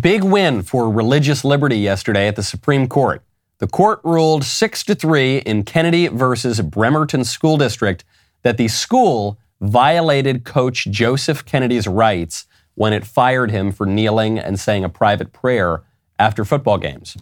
[0.00, 3.22] Big win for religious liberty yesterday at the Supreme Court.
[3.58, 8.04] The court ruled 6 to 3 in Kennedy versus Bremerton School District
[8.42, 14.58] that the school violated coach Joseph Kennedy's rights when it fired him for kneeling and
[14.58, 15.84] saying a private prayer
[16.18, 17.16] after football games.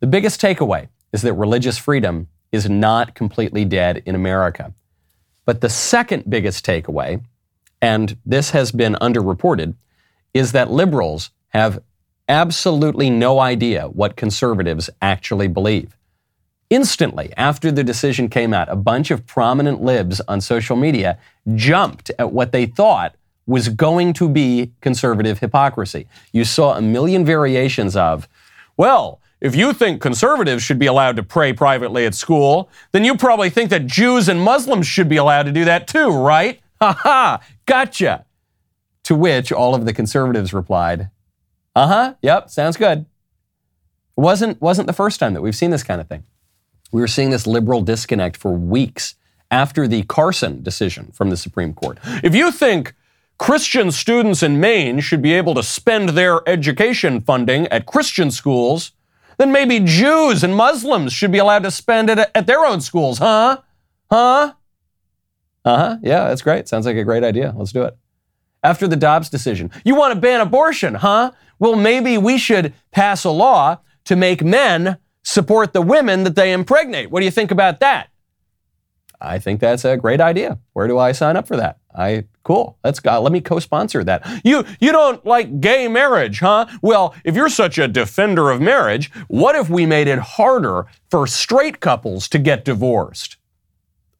[0.00, 4.74] The biggest takeaway is that religious freedom is not completely dead in America.
[5.44, 7.22] But the second biggest takeaway,
[7.80, 9.76] and this has been underreported,
[10.34, 11.80] is that liberals have
[12.28, 15.96] absolutely no idea what conservatives actually believe.
[16.70, 21.18] Instantly, after the decision came out, a bunch of prominent libs on social media
[21.54, 23.14] jumped at what they thought
[23.46, 26.06] was going to be conservative hypocrisy.
[26.32, 28.28] You saw a million variations of,
[28.76, 33.16] well, if you think conservatives should be allowed to pray privately at school, then you
[33.16, 36.58] probably think that Jews and Muslims should be allowed to do that too, right?
[36.82, 38.24] Ha ha, gotcha.
[39.04, 41.10] To which all of the conservatives replied,
[41.74, 42.14] uh huh.
[42.22, 42.50] Yep.
[42.50, 43.06] Sounds good.
[44.16, 46.24] Wasn't wasn't the first time that we've seen this kind of thing.
[46.92, 49.14] We were seeing this liberal disconnect for weeks
[49.50, 51.98] after the Carson decision from the Supreme Court.
[52.22, 52.94] If you think
[53.38, 58.92] Christian students in Maine should be able to spend their education funding at Christian schools,
[59.38, 63.18] then maybe Jews and Muslims should be allowed to spend it at their own schools,
[63.18, 63.58] huh?
[64.10, 64.52] Huh?
[65.64, 65.96] Uh huh.
[66.02, 66.68] Yeah, that's great.
[66.68, 67.54] Sounds like a great idea.
[67.56, 67.96] Let's do it.
[68.62, 71.32] After the Dobbs decision, you want to ban abortion, huh?
[71.62, 76.52] Well, maybe we should pass a law to make men support the women that they
[76.52, 77.08] impregnate.
[77.08, 78.08] What do you think about that?
[79.20, 80.58] I think that's a great idea.
[80.72, 81.78] Where do I sign up for that?
[81.94, 82.78] I cool.
[82.82, 83.22] Let's go.
[83.22, 84.40] Let me co-sponsor that.
[84.44, 86.66] You you don't like gay marriage, huh?
[86.82, 91.28] Well, if you're such a defender of marriage, what if we made it harder for
[91.28, 93.36] straight couples to get divorced?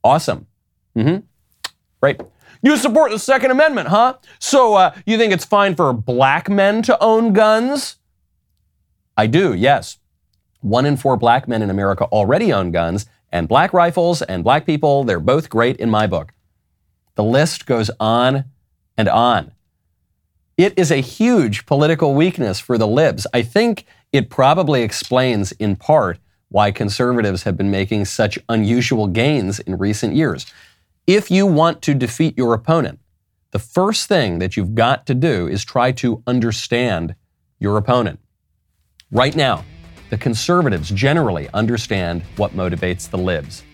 [0.05, 0.47] Awesome.
[0.97, 1.27] Mm-hmm.
[2.01, 2.21] Right.
[2.63, 4.15] You support the Second Amendment, huh?
[4.39, 7.97] So uh, you think it's fine for black men to own guns?
[9.17, 9.99] I do, yes.
[10.61, 14.65] One in four black men in America already own guns, and black rifles and black
[14.65, 16.33] people, they're both great in my book.
[17.17, 18.45] The list goes on
[18.97, 19.53] and on.
[20.57, 23.27] It is a huge political weakness for the libs.
[23.35, 26.19] I think it probably explains, in part,
[26.49, 30.47] why conservatives have been making such unusual gains in recent years.
[31.07, 33.01] If you want to defeat your opponent,
[33.51, 37.17] the first thing that you've got to do is try to understand
[37.59, 38.21] your opponent.
[39.11, 39.65] Right now,
[40.11, 43.65] the conservatives generally understand what motivates the libs.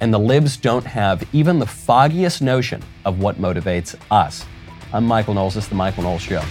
[0.00, 4.44] And the libs don't have even the foggiest notion of what motivates us.
[4.92, 5.54] I'm Michael Knowles.
[5.54, 6.42] This is The Michael Knowles Show.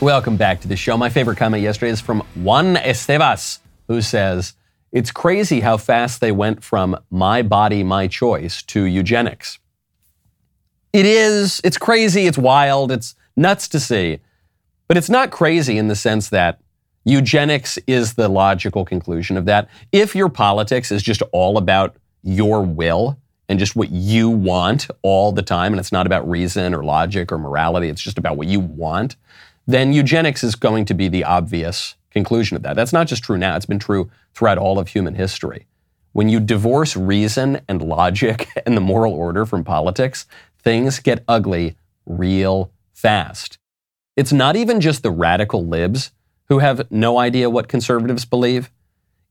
[0.00, 0.96] Welcome back to the show.
[0.96, 4.54] My favorite comment yesterday is from Juan Estevas, who says,
[4.92, 9.58] It's crazy how fast they went from my body, my choice to eugenics.
[10.94, 14.20] It is, it's crazy, it's wild, it's nuts to see.
[14.88, 16.62] But it's not crazy in the sense that
[17.04, 19.68] eugenics is the logical conclusion of that.
[19.92, 23.18] If your politics is just all about your will
[23.50, 27.30] and just what you want all the time, and it's not about reason or logic
[27.30, 29.16] or morality, it's just about what you want
[29.66, 32.74] then eugenics is going to be the obvious conclusion of that.
[32.74, 35.66] That's not just true now, it's been true throughout all of human history.
[36.12, 40.26] When you divorce reason and logic and the moral order from politics,
[40.62, 41.76] things get ugly
[42.06, 43.58] real fast.
[44.16, 46.10] It's not even just the radical libs
[46.48, 48.70] who have no idea what conservatives believe.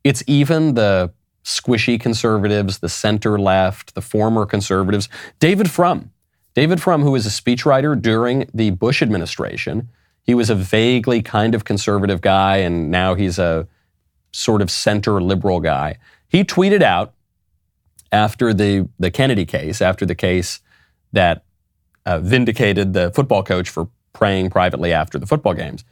[0.04, 1.12] It's even the
[1.44, 5.10] squishy conservatives, the center left, the former conservatives.
[5.40, 6.12] David Frum,
[6.54, 9.90] David Frum, who was a speechwriter during the Bush administration,
[10.30, 13.68] he was a vaguely kind of conservative guy, and now he's a
[14.32, 15.98] sort of center liberal guy.
[16.28, 17.16] He tweeted out
[18.12, 20.60] after the, the Kennedy case, after the case
[21.14, 21.46] that
[22.06, 25.84] uh, vindicated the football coach for praying privately after the football games.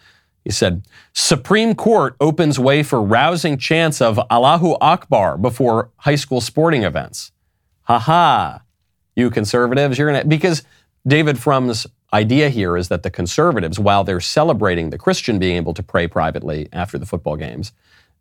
[0.44, 0.84] He said,
[1.14, 7.32] Supreme Court opens way for rousing chants of Allahu Akbar before high school sporting events.
[7.86, 8.62] Ha ha,
[9.16, 10.62] you conservatives, you're going to, because
[11.08, 15.74] David Frum's idea here is that the conservatives, while they're celebrating the Christian being able
[15.74, 17.74] to pray privately after the football games,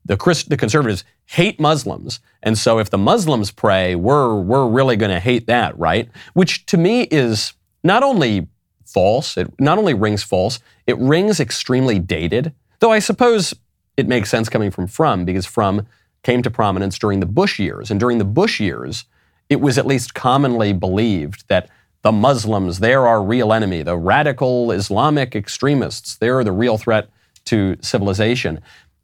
[0.05, 2.21] the, Christ, the conservatives hate Muslims.
[2.43, 6.09] And so if the Muslims pray, we're, we're really going to hate that, right?
[6.35, 7.53] Which to me is
[7.83, 8.49] not only
[8.85, 12.53] false, it not only rings false, it rings extremely dated.
[12.79, 13.55] Though I suppose
[13.97, 15.87] it makes sense coming from Frum because Frum
[16.23, 17.91] came to prominence during the Bush years.
[17.91, 19.05] And during the Bush years,
[19.49, 21.69] it was at least commonly believed that
[22.07, 23.83] the Muslims, they're our real enemy.
[23.83, 27.09] The radical Islamic extremists, they're the real threat
[27.47, 28.61] to civilization.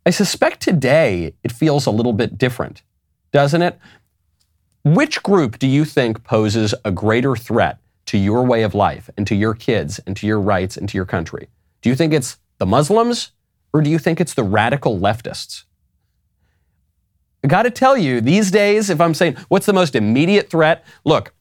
[0.06, 2.82] I suspect today it feels a little bit different,
[3.32, 3.76] doesn't it?
[4.84, 9.26] Which group do you think poses a greater threat to your way of life and
[9.26, 11.48] to your kids and to your rights and to your country?
[11.80, 13.32] Do you think it's the Muslims
[13.72, 15.64] or do you think it's the radical leftists?
[17.42, 20.84] I got to tell you, these days, if I'm saying what's the most immediate threat,
[21.04, 21.34] look,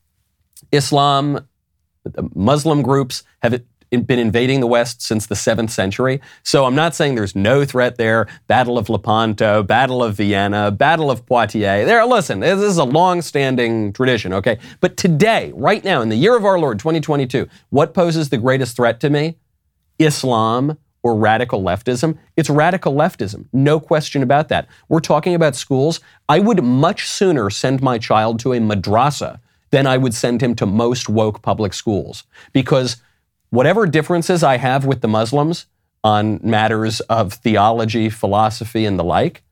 [0.71, 1.47] Islam,
[2.33, 3.61] Muslim groups have
[3.91, 6.21] been invading the West since the 7th century.
[6.43, 8.27] So I'm not saying there's no threat there.
[8.47, 11.85] Battle of Lepanto, Battle of Vienna, Battle of Poitiers.
[11.85, 14.59] There, listen, this is a long-standing tradition, okay?
[14.79, 18.77] But today, right now, in the year of our Lord, 2022, what poses the greatest
[18.77, 19.37] threat to me?
[19.99, 22.17] Islam or radical leftism?
[22.37, 23.47] It's radical leftism.
[23.51, 24.69] No question about that.
[24.87, 25.99] We're talking about schools.
[26.29, 29.39] I would much sooner send my child to a madrasa
[29.71, 32.23] than I would send him to most woke public schools
[32.53, 32.97] because
[33.49, 35.65] whatever differences I have with the Muslims
[36.03, 39.43] on matters of theology, philosophy, and the like,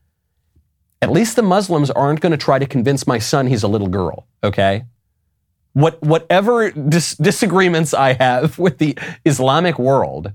[1.02, 3.88] at least the Muslims aren't going to try to convince my son he's a little
[3.88, 4.84] girl, okay?
[5.72, 10.32] What, whatever dis- disagreements I have with the Islamic world,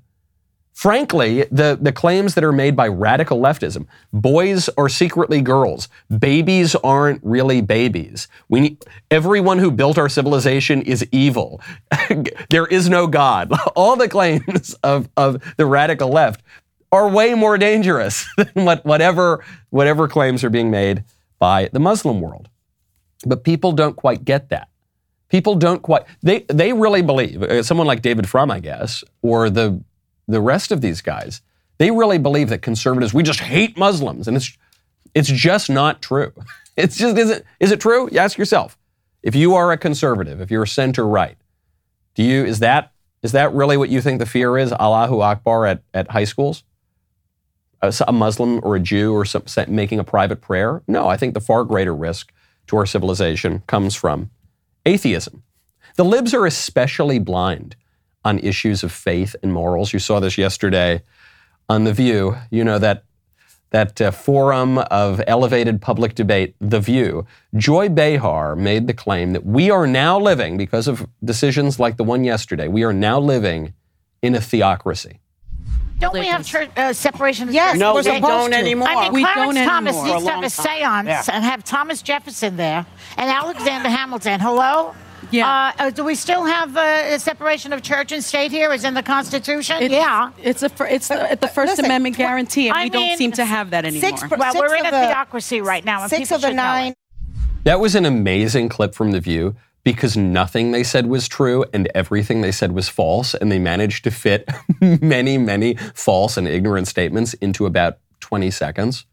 [0.75, 5.87] Frankly, the, the claims that are made by radical leftism, boys are secretly girls,
[6.19, 8.27] babies aren't really babies.
[8.49, 11.61] We need, everyone who built our civilization is evil.
[12.49, 13.53] there is no God.
[13.77, 16.43] All the claims of, of the radical left
[16.91, 21.05] are way more dangerous than what, whatever, whatever claims are being made
[21.39, 22.49] by the Muslim world.
[23.25, 24.67] But people don't quite get that.
[25.29, 29.49] People don't quite, they, they really believe, uh, someone like David Frum, I guess, or
[29.49, 29.81] the
[30.27, 31.41] the rest of these guys,
[31.77, 34.27] they really believe that conservatives, we just hate Muslims.
[34.27, 34.57] And it's,
[35.13, 36.31] it's just not true.
[36.77, 38.09] It's just, is it, is it true?
[38.11, 38.77] You ask yourself.
[39.23, 41.37] If you are a conservative, if you're center right,
[42.15, 42.91] do you, is that,
[43.23, 44.73] is that really what you think the fear is?
[44.73, 46.65] Allahu Akbar at, at high schools?
[47.81, 50.83] A, a Muslim or a Jew or some, making a private prayer?
[50.85, 52.33] No, I think the far greater risk
[52.67, 54.31] to our civilization comes from
[54.85, 55.43] atheism.
[55.95, 57.77] The libs are especially blind
[58.25, 59.93] on issues of faith and morals.
[59.93, 61.03] You saw this yesterday
[61.69, 62.35] on The View.
[62.51, 63.03] You know, that,
[63.69, 67.25] that uh, forum of elevated public debate, The View.
[67.55, 72.03] Joy Behar made the claim that we are now living, because of decisions like the
[72.03, 73.73] one yesterday, we are now living
[74.21, 75.21] in a theocracy.
[75.97, 77.79] Don't we have church, uh, separation of yes, church?
[77.79, 78.57] No, we don't to.
[78.57, 78.89] anymore.
[78.89, 80.15] I mean, we Clarence don't Thomas anymore.
[80.15, 81.35] needs to have a seance yeah.
[81.35, 82.85] and have Thomas Jefferson there
[83.15, 84.41] and Alexander Hamilton.
[84.41, 84.93] Hello?
[85.31, 85.71] Yeah.
[85.79, 88.71] Uh, uh, do we still have uh, a separation of church and state here?
[88.71, 89.81] Is in the Constitution?
[89.81, 90.31] It's, yeah.
[90.41, 93.31] It's a it's the, the First Listen, Amendment guarantee, and I we mean, don't seem
[93.33, 94.17] to have that anymore.
[94.17, 96.93] Six, well, six we're in a the, theocracy right now, and six of the nine.
[97.63, 99.55] That was an amazing clip from The View
[99.85, 104.03] because nothing they said was true and everything they said was false, and they managed
[104.03, 104.49] to fit
[104.81, 109.05] many, many false and ignorant statements into about 20 seconds.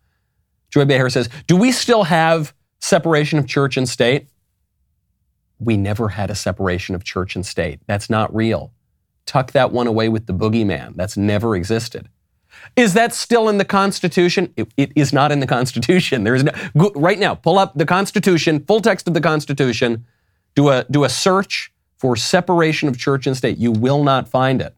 [0.71, 4.29] Joy Behar says, Do we still have separation of church and state?
[5.65, 7.81] We never had a separation of church and state.
[7.87, 8.73] That's not real.
[9.27, 10.97] Tuck that one away with the boogeyman.
[10.97, 12.09] That's never existed.
[12.77, 14.53] Is that still in the Constitution?
[14.57, 16.25] it, it is not in the Constitution.
[16.25, 16.53] There is no,
[16.95, 20.05] right now, pull up the Constitution, full text of the Constitution,
[20.55, 23.59] do a, do a search for separation of church and state.
[23.59, 24.75] You will not find it.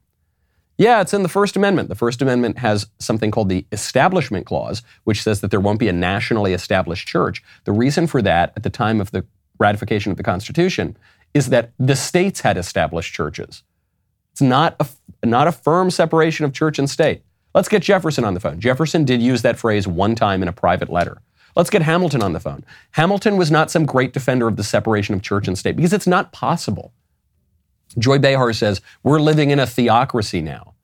[0.77, 1.89] Yeah, it's in the First Amendment.
[1.89, 5.89] The First Amendment has something called the Establishment Clause, which says that there won't be
[5.89, 7.43] a nationally established church.
[7.65, 9.25] The reason for that at the time of the
[9.59, 10.97] ratification of the Constitution
[11.33, 13.63] is that the states had established churches.
[14.33, 17.23] It's not a, not a firm separation of church and state.
[17.55, 18.61] Let's get Jefferson on the phone.
[18.61, 21.21] Jefferson did use that phrase one time in a private letter.
[21.55, 22.65] Let's get Hamilton on the phone.
[22.93, 26.07] Hamilton was not some great defender of the separation of church and state because it's
[26.07, 26.93] not possible.
[27.97, 30.75] Joy Behar says, We're living in a theocracy now.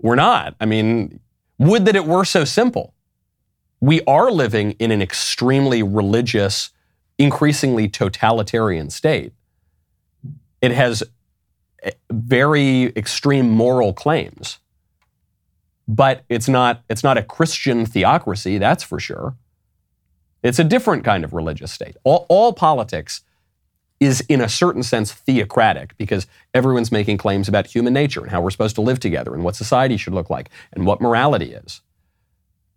[0.00, 0.54] We're not.
[0.60, 1.18] I mean,
[1.58, 2.94] would that it were so simple.
[3.80, 6.70] We are living in an extremely religious,
[7.18, 9.32] increasingly totalitarian state.
[10.60, 11.02] It has
[12.10, 14.58] very extreme moral claims.
[15.86, 19.36] But it's not, it's not a Christian theocracy, that's for sure.
[20.42, 21.96] It's a different kind of religious state.
[22.04, 23.22] All, all politics
[23.98, 28.40] is, in a certain sense, theocratic because everyone's making claims about human nature and how
[28.40, 31.80] we're supposed to live together and what society should look like and what morality is.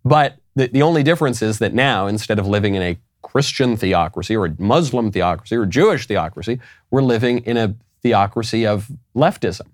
[0.04, 4.36] But the, the only difference is that now, instead of living in a Christian theocracy
[4.36, 6.60] or a Muslim theocracy or Jewish theocracy.
[6.90, 9.68] We're living in a theocracy of leftism,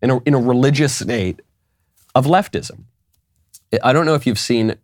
[0.00, 1.40] in a, in a religious state
[2.14, 2.84] of leftism.
[3.82, 4.76] I don't know if you've seen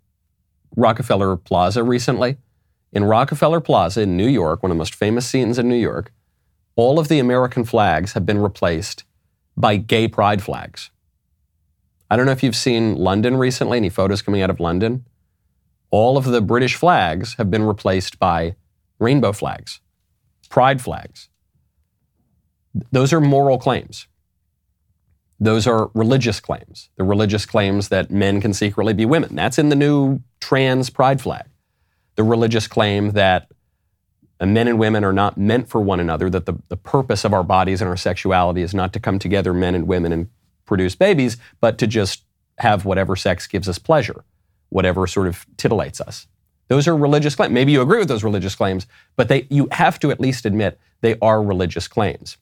[0.76, 2.36] Rockefeller Plaza recently.
[2.92, 6.12] In Rockefeller Plaza in New York, one of the most famous scenes in New York,
[6.76, 9.04] all of the American flags have been replaced
[9.56, 10.90] by gay pride flags.
[12.10, 15.04] I don't know if you've seen London recently, any photos coming out of London
[15.94, 18.56] all of the British flags have been replaced by
[18.98, 19.78] rainbow flags.
[20.50, 21.28] pride flags.
[22.90, 24.08] Those are moral claims.
[25.38, 26.90] Those are religious claims.
[26.96, 29.36] The religious claims that men can secretly be women.
[29.36, 31.46] That's in the new trans pride flag.
[32.16, 33.52] The religious claim that
[34.40, 37.44] men and women are not meant for one another, that the, the purpose of our
[37.44, 40.28] bodies and our sexuality is not to come together, men and women, and
[40.64, 42.24] produce babies, but to just
[42.58, 44.24] have whatever sex gives us pleasure,
[44.68, 46.26] whatever sort of titillates us.
[46.68, 47.52] Those are religious claims.
[47.52, 50.78] Maybe you agree with those religious claims, but they, you have to at least admit
[51.02, 52.36] they are religious claims.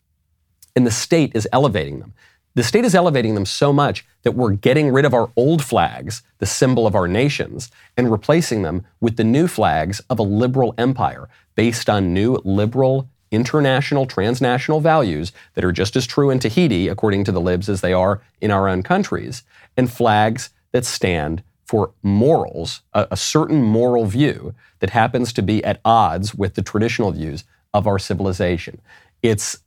[0.76, 2.14] And the state is elevating them.
[2.54, 6.22] The state is elevating them so much that we're getting rid of our old flags,
[6.38, 10.74] the symbol of our nations, and replacing them with the new flags of a liberal
[10.76, 16.88] empire based on new liberal international transnational values that are just as true in Tahiti,
[16.88, 19.42] according to the libs, as they are in our own countries,
[19.76, 25.64] and flags that stand for morals, a, a certain moral view that happens to be
[25.64, 28.78] at odds with the traditional views of our civilization.
[29.22, 29.60] It's,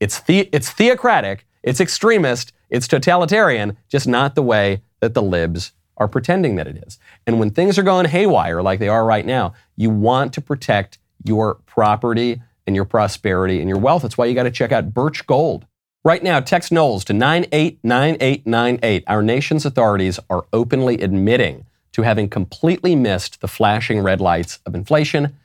[0.00, 5.70] it's, the, it's theocratic, it's extremist, it's totalitarian, just not the way that the libs
[5.96, 6.98] are pretending that it is.
[7.24, 10.98] And when things are going haywire like they are right now, you want to protect
[11.22, 14.02] your property and your prosperity and your wealth.
[14.02, 15.67] That's why you got to check out Birch Gold.
[16.08, 19.04] Right now, text Knowles to 989898.
[19.08, 24.74] Our nation's authorities are openly admitting to having completely missed the flashing red lights of
[24.74, 25.36] inflation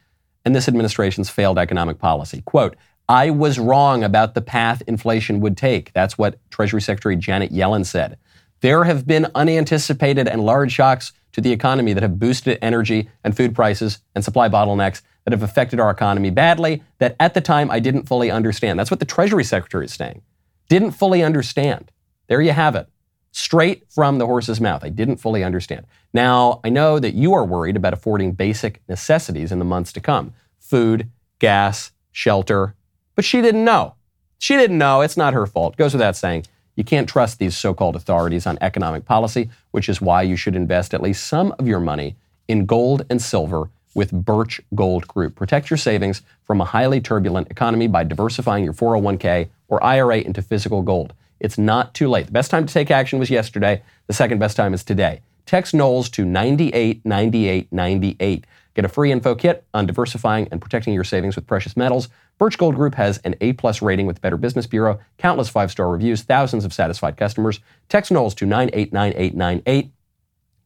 [0.45, 2.43] and this administration's failed economic policy.
[2.45, 2.77] Quote,
[3.09, 5.91] I was wrong about the path inflation would take.
[5.91, 8.17] That's what Treasury Secretary Janet Yellen said.
[8.61, 13.35] There have been unanticipated and large shocks to the economy that have boosted energy and
[13.35, 17.69] food prices and supply bottlenecks that have affected our economy badly that at the time
[17.69, 18.79] I didn't fully understand.
[18.79, 20.21] That's what the Treasury Secretary is saying.
[20.69, 21.91] Didn't fully understand.
[22.27, 22.87] There you have it.
[23.31, 24.83] Straight from the horse's mouth.
[24.83, 25.85] I didn't fully understand.
[26.13, 29.99] Now, I know that you are worried about affording basic necessities in the months to
[29.99, 32.75] come food, gas, shelter.
[33.15, 33.95] But she didn't know.
[34.39, 35.01] She didn't know.
[35.01, 35.77] It's not her fault.
[35.77, 36.45] Goes without saying.
[36.75, 40.55] You can't trust these so called authorities on economic policy, which is why you should
[40.55, 42.15] invest at least some of your money
[42.47, 45.35] in gold and silver with Birch Gold Group.
[45.35, 50.43] Protect your savings from a highly turbulent economy by diversifying your 401k or IRA into
[50.43, 51.15] physical gold.
[51.39, 52.27] It's not too late.
[52.27, 53.81] The best time to take action was yesterday.
[54.05, 55.21] The second best time is today.
[55.47, 58.45] Text Knowles to 989898.
[58.75, 62.07] Get a free info kit on diversifying and protecting your savings with precious metals.
[62.37, 65.89] Birch Gold Group has an A plus rating with Better Business Bureau, countless five star
[65.89, 67.59] reviews, thousands of satisfied customers.
[67.89, 69.91] Text Knowles to 989898.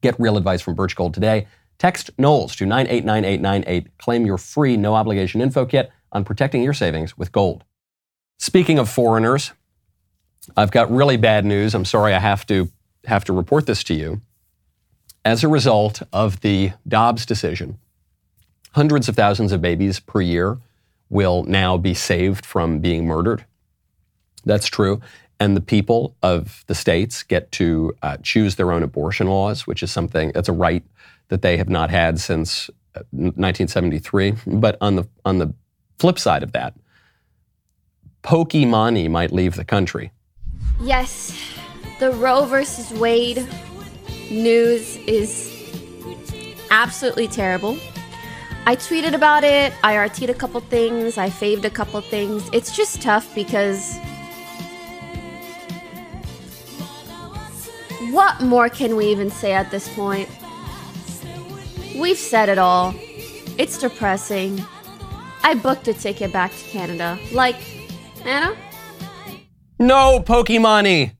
[0.01, 1.47] Get real advice from Birch Gold today.
[1.77, 3.97] Text Knowles to 989898.
[3.99, 7.63] Claim your free no obligation info kit on protecting your savings with gold.
[8.37, 9.51] Speaking of foreigners,
[10.55, 11.73] I've got really bad news.
[11.73, 12.69] I'm sorry I have to
[13.05, 14.21] have to report this to you.
[15.25, 17.79] As a result of the Dobbs decision,
[18.71, 20.57] hundreds of thousands of babies per year
[21.09, 23.45] will now be saved from being murdered.
[24.45, 25.01] That's true.
[25.39, 29.83] And the people of the states get to uh, choose their own abortion laws, which
[29.83, 30.83] is something that's a right
[31.29, 32.69] that they have not had since
[33.11, 34.31] 1973.
[34.31, 35.53] Uh, but on the on the
[35.99, 36.73] flip side of that,
[38.27, 40.11] Pokimani might leave the country.
[40.81, 41.33] Yes,
[42.01, 43.47] the Roe versus Wade
[44.29, 45.49] news is
[46.69, 47.77] absolutely terrible.
[48.65, 52.49] I tweeted about it, I RT'd a couple things, I faved a couple things.
[52.51, 53.95] It's just tough because.
[58.11, 60.27] What more can we even say at this point?
[61.97, 62.93] We've said it all.
[63.57, 64.61] It's depressing.
[65.43, 67.17] I booked a ticket back to Canada.
[67.31, 67.76] Like,
[68.25, 68.55] Anna?
[69.79, 71.11] No, Pokimani!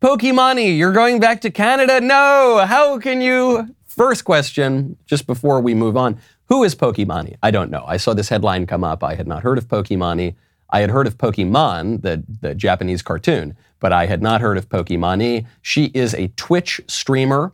[0.00, 2.00] Pokimani, you're going back to Canada?
[2.00, 2.64] No!
[2.66, 3.74] How can you?
[3.86, 6.18] First question, just before we move on.
[6.46, 7.36] Who is Pokimani?
[7.42, 7.84] I don't know.
[7.86, 9.04] I saw this headline come up.
[9.04, 10.34] I had not heard of Pokimani.
[10.70, 14.68] I had heard of Pokemon, the, the Japanese cartoon, but I had not heard of
[14.68, 15.46] Pokimani.
[15.60, 17.52] She is a Twitch streamer.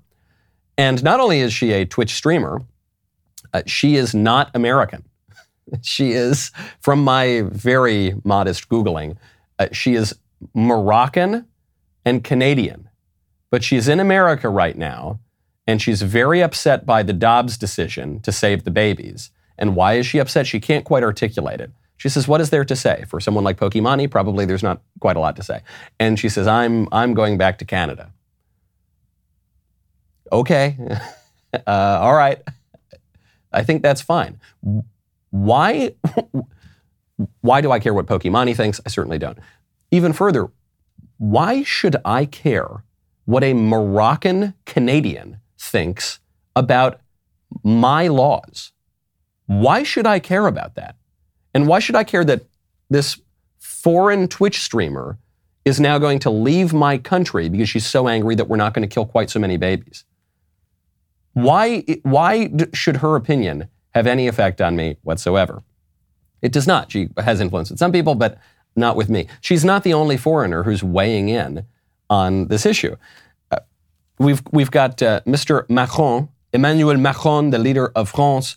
[0.77, 2.63] And not only is she a Twitch streamer,
[3.53, 5.05] uh, she is not American.
[5.83, 9.17] She is, from my very modest Googling,
[9.59, 10.15] uh, she is
[10.55, 11.47] Moroccan
[12.05, 12.89] and Canadian.
[13.51, 15.21] But she's in America right now
[15.69, 19.31] and she's very upset by the Dobbs decision to save the babies.
[19.59, 20.47] And why is she upset?
[20.47, 21.71] She can't quite articulate it.
[21.99, 24.11] She says, "What is there to say for someone like Pokimani?
[24.11, 25.61] Probably there's not quite a lot to say."
[26.01, 28.13] And she says, "I'm I'm going back to Canada."
[30.33, 30.77] Okay,
[31.53, 32.41] uh, all right.
[33.53, 34.41] I think that's fine.
[35.31, 35.95] Why?
[37.41, 38.81] Why do I care what Pokimani thinks?
[38.87, 39.39] I certainly don't.
[39.91, 40.51] Even further,
[41.17, 42.85] why should I care
[43.29, 46.21] what a Moroccan Canadian thinks
[46.57, 47.01] about
[47.63, 48.73] my laws.
[49.45, 50.97] Why should I care about that?
[51.53, 52.47] And why should I care that
[52.89, 53.21] this
[53.59, 55.19] foreign Twitch streamer
[55.67, 58.89] is now going to leave my country because she's so angry that we're not going
[58.89, 60.05] to kill quite so many babies?
[61.35, 65.63] Why, why should her opinion have any effect on me whatsoever?
[66.43, 66.93] It does not.
[66.93, 68.39] She has influence with some people, but
[68.77, 69.27] not with me.
[69.41, 71.65] She's not the only foreigner who's weighing in
[72.09, 72.97] on this issue.
[73.51, 73.59] Uh,
[74.19, 75.69] we've, we've got uh, Mr.
[75.69, 78.57] Macron, Emmanuel Macron, the leader of France,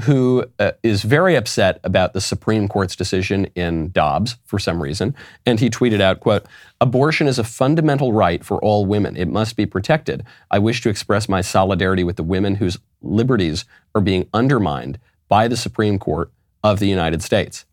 [0.00, 5.14] who uh, is very upset about the Supreme Court's decision in Dobbs for some reason,
[5.44, 6.46] and he tweeted out, quote,
[6.80, 9.16] "Abortion is a fundamental right for all women.
[9.16, 10.24] It must be protected.
[10.50, 15.46] I wish to express my solidarity with the women whose liberties are being undermined by
[15.46, 16.32] the Supreme Court
[16.64, 17.64] of the United States."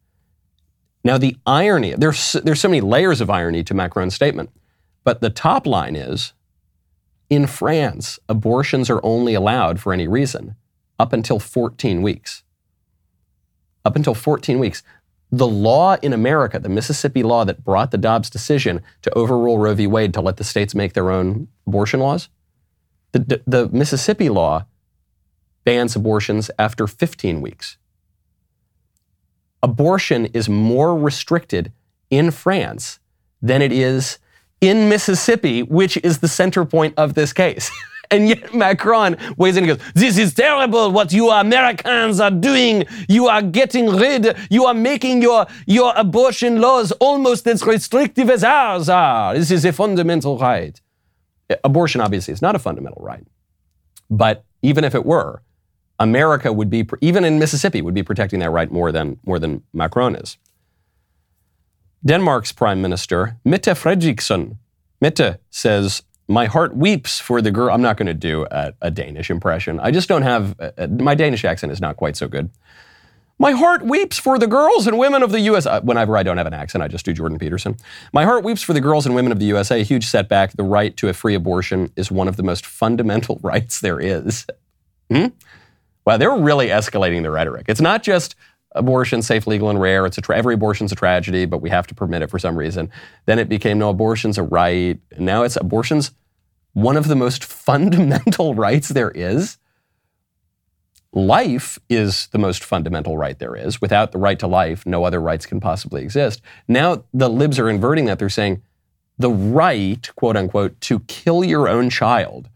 [1.04, 4.50] Now, the irony, there's, there's so many layers of irony to Macron's statement,
[5.06, 6.34] but the top line is
[7.30, 10.56] in France, abortions are only allowed for any reason
[11.00, 12.44] up until 14 weeks.
[13.86, 14.84] Up until 14 weeks.
[15.32, 19.76] The law in America, the Mississippi law that brought the Dobbs decision to overrule Roe
[19.76, 19.88] v.
[19.88, 22.30] Wade to let the states make their own abortion laws,
[23.12, 24.66] the, the, the Mississippi law
[25.64, 27.78] bans abortions after 15 weeks.
[29.62, 31.72] Abortion is more restricted
[32.10, 33.00] in France
[33.42, 34.18] than it is
[34.62, 37.70] in Mississippi, which is the center point of this case.
[38.12, 42.86] And yet Macron weighs in and goes, This is terrible what you Americans are doing.
[43.08, 48.44] You are getting rid, you are making your, your abortion laws almost as restrictive as
[48.44, 49.36] ours are.
[49.36, 50.80] This is a fundamental right.
[51.64, 53.26] Abortion, obviously, is not a fundamental right.
[54.10, 55.42] But even if it were,
[56.00, 59.64] America would be, even in Mississippi, would be protecting that right more than, more than
[59.74, 60.38] Macron is.
[62.06, 64.58] Denmark's Prime Minister, Mette Frederiksen,
[65.02, 67.74] Mette says my heart weeps for the girl.
[67.74, 69.80] I'm not going to do a, a, Danish impression.
[69.80, 72.52] I just don't have, uh, my Danish accent is not quite so good.
[73.40, 75.66] My heart weeps for the girls and women of the U.S.
[75.66, 77.78] Uh, whenever I don't have an accent, I just do Jordan Peterson.
[78.14, 79.80] My heart weeps for the girls and women of the USA.
[79.80, 80.52] A huge setback.
[80.54, 84.46] The right to a free abortion is one of the most fundamental rights there is.
[85.10, 85.28] Hmm?
[86.06, 87.66] Wow, they're really escalating the rhetoric.
[87.70, 88.36] It's not just
[88.74, 90.06] abortion safe, legal, and rare.
[90.06, 92.56] It's a tra- every abortion's a tragedy, but we have to permit it for some
[92.56, 92.92] reason.
[93.26, 95.00] Then it became no, abortion's a right.
[95.18, 96.12] Now it's abortion's
[96.74, 99.58] one of the most fundamental rights there is.
[101.12, 103.82] Life is the most fundamental right there is.
[103.82, 106.42] Without the right to life, no other rights can possibly exist.
[106.68, 108.20] Now the libs are inverting that.
[108.20, 108.62] They're saying
[109.18, 112.48] the right, quote unquote, to kill your own child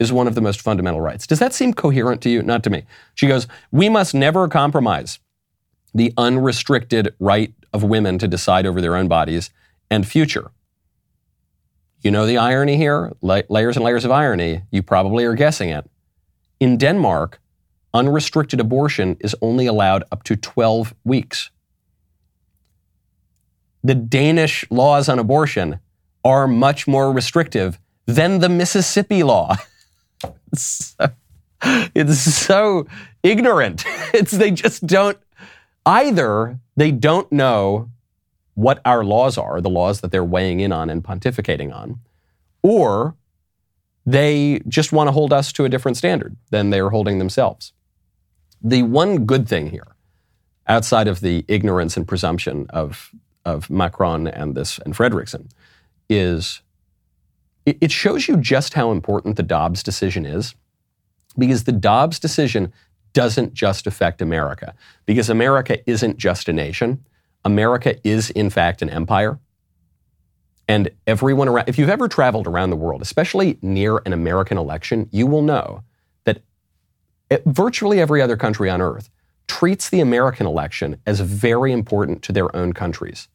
[0.00, 1.26] is one of the most fundamental rights.
[1.26, 2.42] Does that seem coherent to you?
[2.42, 2.84] Not to me.
[3.14, 5.20] She goes, We must never compromise
[5.94, 9.50] the unrestricted right of women to decide over their own bodies
[9.90, 10.50] and future.
[12.02, 13.12] You know the irony here?
[13.20, 14.62] La- layers and layers of irony.
[14.70, 15.88] You probably are guessing it.
[16.58, 17.40] In Denmark,
[17.92, 21.50] unrestricted abortion is only allowed up to 12 weeks.
[23.82, 25.80] The Danish laws on abortion
[26.24, 29.56] are much more restrictive than the Mississippi law.
[30.52, 31.10] it's, so,
[31.94, 32.86] it's so
[33.22, 33.84] ignorant.
[34.12, 35.16] It's, they just don't
[35.86, 37.90] Either they don't know
[38.60, 41.98] what our laws are, the laws that they're weighing in on and pontificating on,
[42.62, 43.14] or
[44.04, 47.72] they just want to hold us to a different standard than they're holding themselves.
[48.62, 49.96] The one good thing here,
[50.66, 53.10] outside of the ignorance and presumption of,
[53.46, 55.48] of Macron and this and Frederiksen,
[56.10, 56.60] is
[57.64, 60.54] it, it shows you just how important the Dobbs decision is.
[61.38, 62.72] Because the Dobbs decision
[63.14, 64.74] doesn't just affect America
[65.06, 67.04] because America isn't just a nation.
[67.44, 69.38] America is, in fact, an empire.
[70.68, 75.08] And everyone around, if you've ever traveled around the world, especially near an American election,
[75.10, 75.82] you will know
[76.24, 76.42] that
[77.46, 79.10] virtually every other country on earth
[79.46, 83.28] treats the American election as very important to their own countries.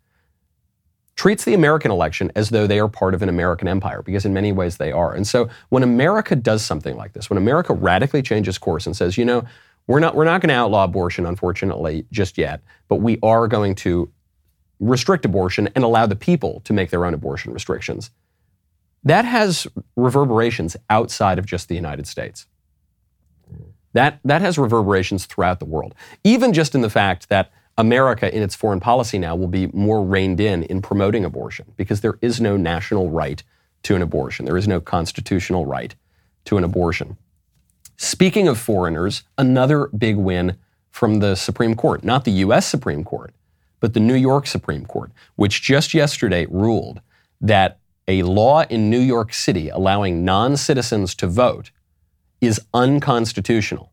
[1.16, 4.34] Treats the American election as though they are part of an American empire, because in
[4.34, 5.14] many ways they are.
[5.14, 9.18] And so when America does something like this, when America radically changes course and says,
[9.18, 9.44] you know,
[9.88, 13.76] we're not, we're not going to outlaw abortion, unfortunately, just yet, but we are going
[13.76, 14.12] to
[14.80, 18.12] restrict abortion and allow the people to make their own abortion restrictions.
[19.04, 22.48] That has reverberations outside of just the United States.
[23.94, 28.42] That, that has reverberations throughout the world, even just in the fact that America, in
[28.42, 32.42] its foreign policy now, will be more reined in in promoting abortion because there is
[32.42, 33.44] no national right
[33.84, 34.46] to an abortion.
[34.46, 35.94] There is no constitutional right
[36.46, 37.18] to an abortion.
[37.98, 40.58] Speaking of foreigners, another big win
[40.92, 43.34] from the Supreme Court, not the US Supreme Court,
[43.80, 47.02] but the New York Supreme Court, which just yesterday ruled
[47.42, 51.72] that a law in New York City allowing non citizens to vote
[52.42, 53.92] is unconstitutional.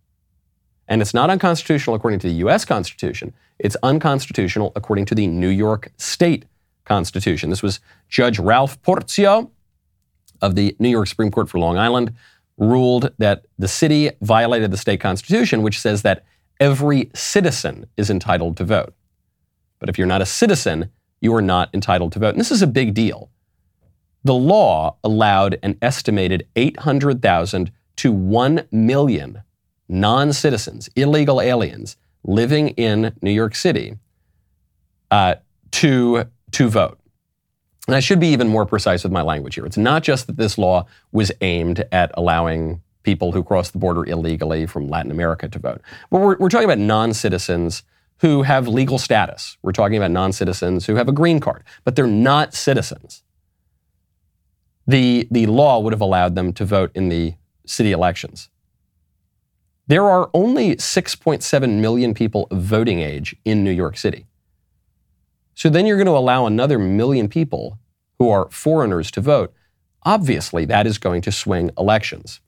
[0.89, 2.65] And it's not unconstitutional according to the U.S.
[2.65, 3.33] Constitution.
[3.59, 6.45] It's unconstitutional according to the New York State
[6.85, 7.51] Constitution.
[7.51, 9.51] This was Judge Ralph Porzio
[10.41, 12.15] of the New York Supreme Court for Long Island
[12.63, 16.25] ruled that the city violated the state constitution, which says that
[16.61, 18.95] every citizen is entitled to vote.
[19.81, 22.31] But if you're not a citizen, you are not entitled to vote.
[22.31, 23.31] And this is a big deal.
[24.23, 29.43] The law allowed an estimated 800,000 to 1 million
[29.89, 33.99] non citizens, illegal aliens living in New York City
[35.11, 35.35] uh,
[35.73, 36.99] to, to vote.
[37.87, 39.67] And I should be even more precise with my language here.
[39.67, 44.05] It's not just that this law was aimed at allowing people who cross the border
[44.05, 47.83] illegally from Latin America to vote, but we're, we're talking about non citizens
[48.19, 49.57] who have legal status.
[49.63, 53.25] We're talking about non citizens who have a green card, but they're not citizens.
[54.87, 57.35] The, the law would have allowed them to vote in the
[57.67, 58.49] city elections.
[59.89, 64.27] There are only 6.7 million people of voting age in New York City.
[65.55, 67.79] So then you're going to allow another million people
[68.19, 69.53] who are foreigners to vote.
[70.05, 72.41] Obviously, that is going to swing elections.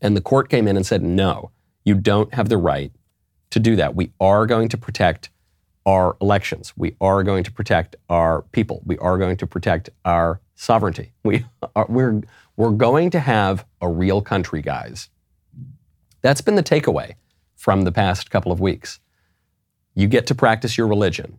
[0.00, 1.50] And the court came in and said, no,
[1.84, 2.92] you don't have the right
[3.50, 3.94] to do that.
[3.94, 5.30] We are going to protect
[5.86, 6.74] our elections.
[6.76, 8.82] We are going to protect our people.
[8.84, 11.12] We are going to protect our sovereignty.
[11.24, 12.20] We are, we're,
[12.56, 15.08] we're going to have a real country, guys.
[16.20, 17.14] That's been the takeaway
[17.56, 19.00] from the past couple of weeks.
[19.94, 21.38] You get to practice your religion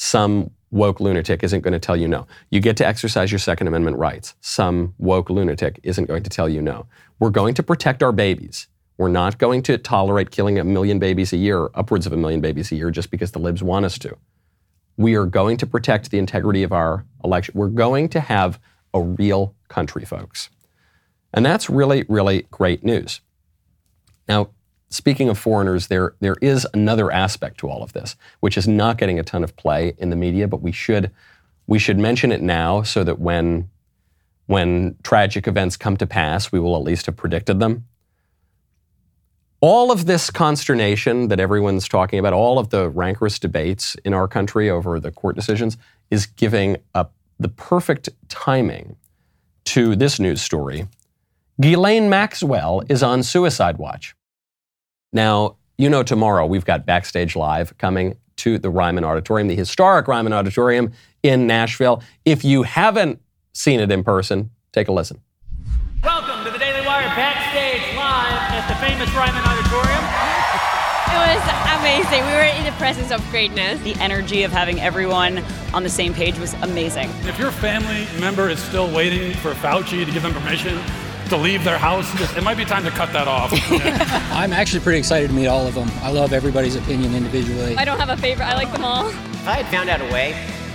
[0.00, 2.26] some woke lunatic isn't going to tell you no.
[2.48, 4.34] You get to exercise your Second Amendment rights.
[4.40, 6.86] Some woke lunatic isn't going to tell you no.
[7.18, 8.66] We're going to protect our babies.
[8.96, 12.40] We're not going to tolerate killing a million babies a year, upwards of a million
[12.40, 14.16] babies a year, just because the libs want us to.
[14.96, 17.52] We are going to protect the integrity of our election.
[17.54, 18.58] We're going to have
[18.94, 20.48] a real country, folks.
[21.34, 23.20] And that's really, really great news.
[24.26, 24.48] Now,
[24.90, 28.98] speaking of foreigners, there, there is another aspect to all of this, which is not
[28.98, 31.10] getting a ton of play in the media, but we should,
[31.66, 33.70] we should mention it now so that when,
[34.46, 37.86] when tragic events come to pass, we will at least have predicted them.
[39.60, 44.26] All of this consternation that everyone's talking about, all of the rancorous debates in our
[44.26, 45.76] country over the court decisions,
[46.10, 48.96] is giving up the perfect timing
[49.66, 50.88] to this news story.
[51.60, 54.16] Ghislaine Maxwell is on suicide watch.
[55.12, 60.06] Now, you know, tomorrow we've got Backstage Live coming to the Ryman Auditorium, the historic
[60.06, 60.92] Ryman Auditorium
[61.24, 62.00] in Nashville.
[62.24, 63.20] If you haven't
[63.52, 65.20] seen it in person, take a listen.
[66.04, 70.04] Welcome to the Daily Wire Backstage Live at the famous Ryman Auditorium.
[71.10, 71.42] It was
[71.80, 72.24] amazing.
[72.26, 73.80] We were in the presence of greatness.
[73.82, 75.42] The energy of having everyone
[75.74, 77.10] on the same page was amazing.
[77.22, 80.78] If your family member is still waiting for Fauci to give them permission
[81.30, 82.08] to leave their house.
[82.36, 83.52] It might be time to cut that off.
[84.32, 85.88] I'm actually pretty excited to meet all of them.
[86.02, 87.76] I love everybody's opinion individually.
[87.76, 88.46] I don't have a favorite.
[88.46, 89.08] I like them all.
[89.08, 90.34] If I had found out a way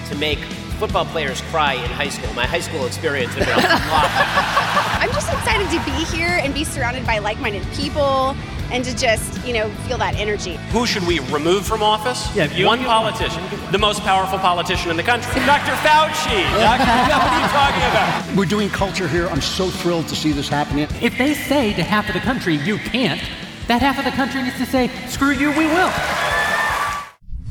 [0.10, 0.40] to make
[0.80, 3.66] football players cry in high school, my high school experience would be a lot.
[5.02, 8.36] I'm just excited to be here and be surrounded by like-minded people
[8.72, 10.56] and to just, you know, feel that energy.
[10.72, 12.34] Who should we remove from office?
[12.36, 15.72] Yeah, you, One you, politician, the most powerful politician in the country, Dr.
[15.84, 16.42] Fauci.
[16.60, 18.36] Doctor, what are you talking about?
[18.36, 19.28] We're doing culture here.
[19.28, 20.88] I'm so thrilled to see this happening.
[21.02, 23.22] If they say to half of the country, you can't,
[23.68, 25.92] that half of the country needs to say, screw you, we will.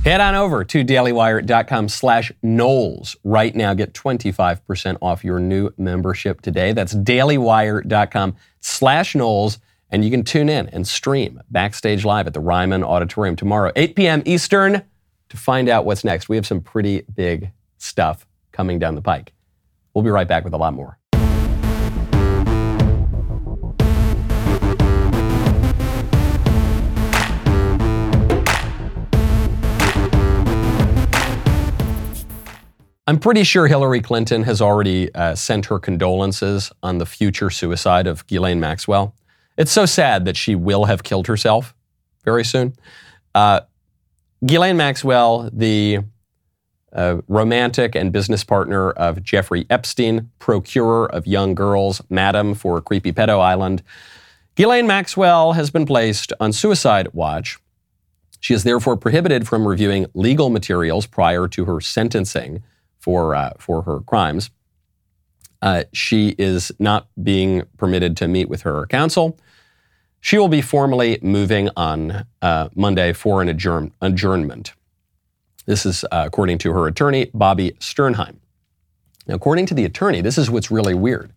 [0.05, 3.73] Head on over to dailywire.com slash Knowles right now.
[3.73, 6.73] Get 25% off your new membership today.
[6.73, 9.59] That's dailywire.com slash Knowles.
[9.95, 13.95] And you can tune in and stream Backstage Live at the Ryman Auditorium tomorrow, 8
[13.95, 14.23] p.m.
[14.25, 14.83] Eastern,
[15.29, 16.29] to find out what's next.
[16.29, 19.33] We have some pretty big stuff coming down the pike.
[19.95, 20.99] We'll be right back with a lot more.
[33.07, 38.09] I'm pretty sure Hillary Clinton has already uh, sent her condolences on the future suicide
[38.09, 39.15] of Ghislaine Maxwell.
[39.57, 41.75] It's so sad that she will have killed herself
[42.25, 42.75] very soon.
[43.35, 43.61] Uh,
[44.45, 46.01] Ghislaine Maxwell, the
[46.93, 53.13] uh, romantic and business partner of Jeffrey Epstein, procurer of young girls, madam for Creepy
[53.13, 53.83] Pedo Island.
[54.55, 57.59] Ghislaine Maxwell has been placed on suicide watch.
[58.41, 62.63] She is therefore prohibited from reviewing legal materials prior to her sentencing
[62.99, 64.51] for, uh, for her crimes.
[65.63, 69.39] Uh, she is not being permitted to meet with her counsel.
[70.25, 74.73] She will be formally moving on uh, Monday for an adjourn- adjournment.
[75.67, 78.37] This is uh, according to her attorney, Bobbi Sternheim.
[79.27, 81.35] Now, according to the attorney, this is what's really weird.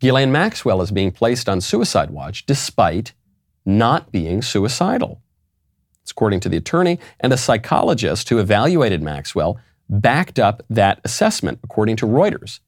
[0.00, 3.12] Ghislaine Maxwell is being placed on suicide watch despite
[3.66, 5.20] not being suicidal.
[6.00, 11.58] It's according to the attorney, and a psychologist who evaluated Maxwell backed up that assessment,
[11.62, 12.60] according to Reuters.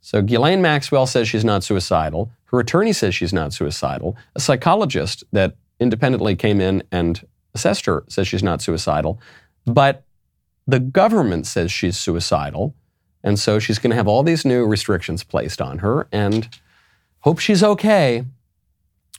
[0.00, 2.30] So Ghislaine Maxwell says she's not suicidal.
[2.46, 4.16] Her attorney says she's not suicidal.
[4.34, 9.20] A psychologist that independently came in and assessed her says she's not suicidal.
[9.66, 10.04] But
[10.66, 12.74] the government says she's suicidal.
[13.22, 16.48] And so she's going to have all these new restrictions placed on her and
[17.20, 18.24] hope she's okay.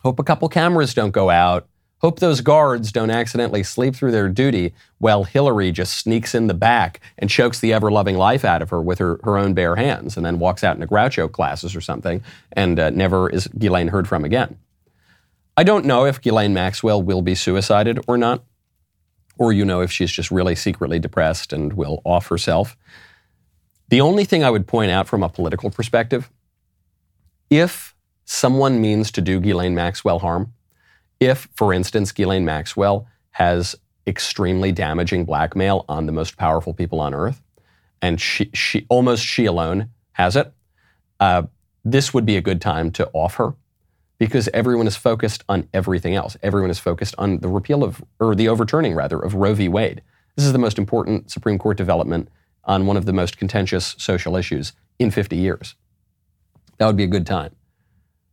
[0.01, 1.67] Hope a couple cameras don't go out.
[2.01, 6.55] Hope those guards don't accidentally sleep through their duty while Hillary just sneaks in the
[6.55, 9.75] back and chokes the ever loving life out of her with her, her own bare
[9.75, 13.89] hands and then walks out into Groucho glasses or something and uh, never is Ghislaine
[13.89, 14.57] heard from again.
[15.55, 18.43] I don't know if Ghislaine Maxwell will be suicided or not,
[19.37, 22.75] or you know if she's just really secretly depressed and will off herself.
[23.89, 26.31] The only thing I would point out from a political perspective
[27.51, 27.93] if
[28.25, 30.53] someone means to do Ghislaine Maxwell harm,
[31.21, 33.75] if, for instance, Ghislaine Maxwell has
[34.07, 37.41] extremely damaging blackmail on the most powerful people on earth,
[38.01, 40.51] and she, she almost she alone has it,
[41.19, 41.43] uh,
[41.85, 43.53] this would be a good time to off her
[44.17, 46.35] because everyone is focused on everything else.
[46.41, 49.67] Everyone is focused on the repeal of, or the overturning rather, of Roe v.
[49.67, 50.01] Wade.
[50.35, 52.29] This is the most important Supreme Court development
[52.65, 55.75] on one of the most contentious social issues in 50 years.
[56.77, 57.55] That would be a good time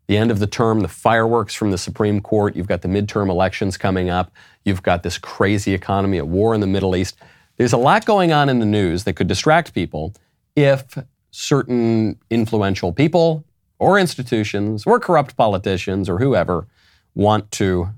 [0.08, 2.56] the end of the term, the fireworks from the Supreme Court.
[2.56, 4.32] You've got the midterm elections coming up.
[4.64, 7.16] You've got this crazy economy, a war in the Middle East.
[7.58, 10.14] There's a lot going on in the news that could distract people
[10.56, 10.98] if
[11.30, 13.44] certain influential people
[13.78, 16.66] or institutions or corrupt politicians or whoever
[17.14, 17.90] want to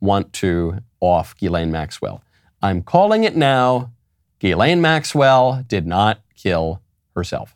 [0.00, 2.22] want to off Ghislaine Maxwell.
[2.62, 3.90] I'm calling it now.
[4.38, 6.80] Ghislaine Maxwell did not kill
[7.14, 7.54] herself.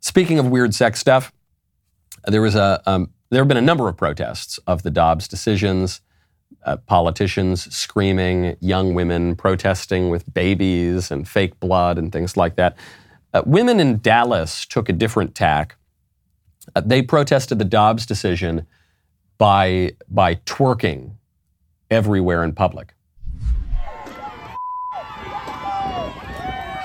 [0.00, 1.32] Speaking of weird sex stuff,
[2.26, 6.00] there was a um, there have been a number of protests of the Dobbs decisions.
[6.64, 12.76] Uh, politicians screaming, young women protesting with babies and fake blood and things like that.
[13.34, 15.76] Uh, women in Dallas took a different tack.
[16.74, 18.66] Uh, they protested the Dobbs decision
[19.36, 21.16] by by twerking
[21.90, 22.94] everywhere in public.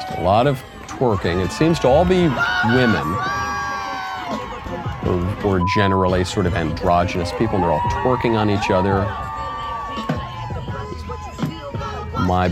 [0.02, 1.44] Just a lot of twerking.
[1.44, 2.28] It seems to all be
[2.74, 3.39] women
[5.06, 9.06] or, or generally sort of androgynous people, and they're all twerking on each other.
[12.26, 12.50] My,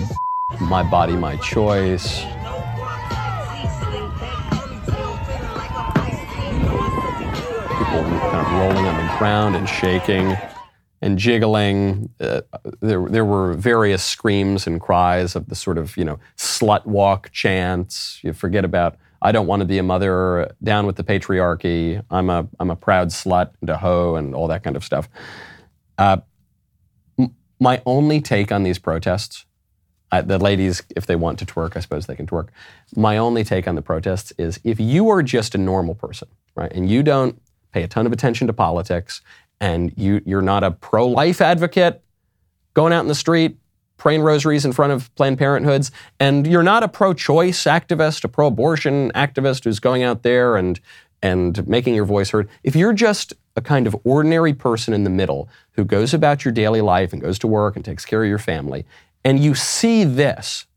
[0.62, 2.22] my body, my choice.
[7.78, 10.36] People kind of rolling on the ground and shaking
[11.02, 12.10] and jiggling.
[12.20, 12.42] Uh,
[12.82, 17.32] there, there were various screams and cries of the sort of, you know, slut walk
[17.32, 18.20] chants.
[18.24, 22.30] You forget about I don't want to be a mother, down with the patriarchy, I'm
[22.30, 25.10] a, I'm a proud slut and a hoe and all that kind of stuff.
[25.98, 26.18] Uh,
[27.18, 29.46] m- my only take on these protests,
[30.12, 32.50] uh, the ladies, if they want to twerk, I suppose they can twerk.
[32.96, 36.72] My only take on the protests is if you are just a normal person, right,
[36.72, 39.22] and you don't pay a ton of attention to politics,
[39.60, 42.02] and you, you're not a pro life advocate
[42.74, 43.58] going out in the street
[43.98, 49.12] praying rosaries in front of Planned Parenthoods, and you're not a pro-choice activist, a pro-abortion
[49.14, 50.80] activist who's going out there and
[51.24, 52.48] and making your voice heard.
[52.64, 56.52] If you're just a kind of ordinary person in the middle who goes about your
[56.52, 58.86] daily life and goes to work and takes care of your family,
[59.26, 60.68] and you see this,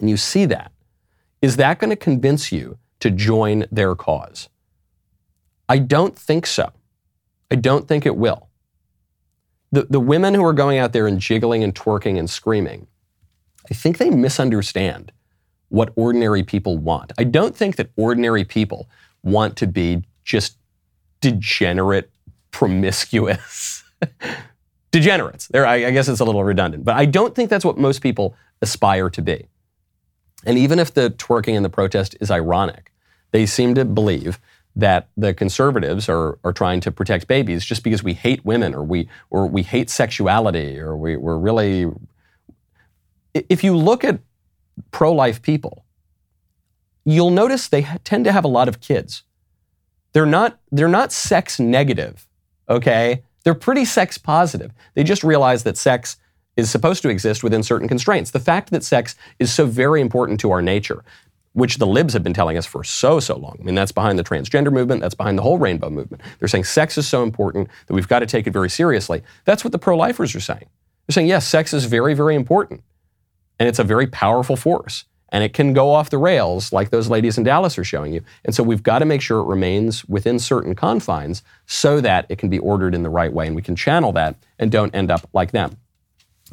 [0.00, 0.72] and you see that,
[1.40, 4.48] is that going to convince you to join their cause?
[5.68, 6.72] I don't think so.
[7.50, 8.48] I don't think it will
[9.74, 12.86] the, the women who are going out there and jiggling and twerking and screaming,
[13.68, 15.10] I think they misunderstand
[15.68, 17.12] what ordinary people want.
[17.18, 18.88] I don't think that ordinary people
[19.24, 20.58] want to be just
[21.20, 22.10] degenerate,
[22.52, 23.82] promiscuous
[24.92, 25.48] degenerates.
[25.48, 28.00] There, I, I guess it's a little redundant, but I don't think that's what most
[28.00, 29.48] people aspire to be.
[30.46, 32.92] And even if the twerking and the protest is ironic,
[33.32, 34.38] they seem to believe
[34.76, 38.82] that the conservatives are, are trying to protect babies just because we hate women or
[38.82, 41.90] we, or we hate sexuality or we, we're really.
[43.34, 44.20] If you look at
[44.90, 45.84] pro life people,
[47.04, 49.22] you'll notice they tend to have a lot of kids.
[50.12, 52.26] They're not, they're not sex negative,
[52.68, 53.22] okay?
[53.42, 54.72] They're pretty sex positive.
[54.94, 56.16] They just realize that sex
[56.56, 58.30] is supposed to exist within certain constraints.
[58.30, 61.04] The fact that sex is so very important to our nature
[61.54, 63.56] which the libs have been telling us for so, so long.
[63.60, 66.22] I mean, that's behind the transgender movement, that's behind the whole rainbow movement.
[66.38, 69.22] They're saying sex is so important that we've got to take it very seriously.
[69.44, 70.68] That's what the pro lifers are saying.
[71.06, 72.82] They're saying, yes, sex is very, very important.
[73.58, 75.04] And it's a very powerful force.
[75.34, 78.22] and it can go off the rails like those ladies in Dallas are showing you.
[78.44, 82.38] And so we've got to make sure it remains within certain confines so that it
[82.38, 85.10] can be ordered in the right way and we can channel that and don't end
[85.10, 85.76] up like them.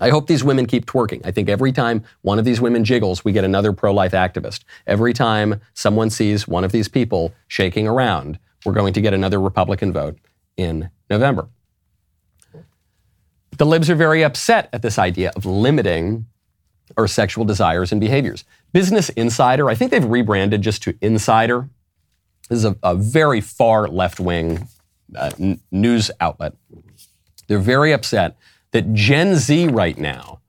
[0.02, 1.22] I hope these women keep twerking.
[1.24, 4.64] I think every time one of these women jiggles, we get another pro life activist.
[4.88, 9.40] Every time someone sees one of these people shaking around, we're going to get another
[9.40, 10.18] Republican vote
[10.58, 11.48] in November.
[13.58, 16.26] The libs are very upset at this idea of limiting
[16.98, 18.44] our sexual desires and behaviors.
[18.74, 21.70] Business Insider, I think they've rebranded just to Insider.
[22.50, 24.68] This is a, a very far left wing
[25.16, 26.54] uh, n- news outlet.
[27.48, 28.36] They're very upset
[28.72, 30.40] that Gen Z right now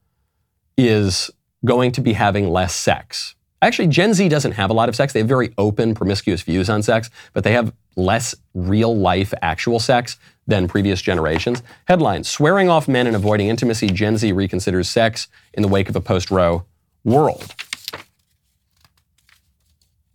[0.76, 1.30] is
[1.64, 3.34] going to be having less sex.
[3.60, 5.12] Actually, Gen Z doesn't have a lot of sex.
[5.12, 9.78] They have very open, promiscuous views on sex, but they have less real life, actual
[9.78, 11.62] sex than previous generations.
[11.86, 15.94] Headline Swearing off men and avoiding intimacy, Gen Z reconsiders sex in the wake of
[15.94, 16.64] a post Roe
[17.04, 17.54] world.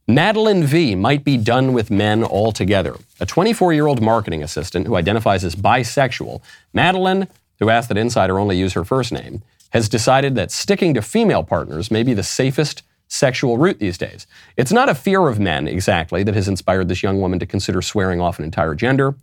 [0.10, 2.96] Madeline V might be done with men altogether.
[3.20, 6.42] A 24 year old marketing assistant who identifies as bisexual,
[6.74, 7.28] Madeline
[7.60, 11.44] who asked that Insider only use her first name, has decided that sticking to female
[11.44, 14.28] partners may be the safest sexual route these days.
[14.58, 17.82] It's not a fear of men exactly that has inspired this young woman to consider
[17.82, 19.16] swearing off an entire gender.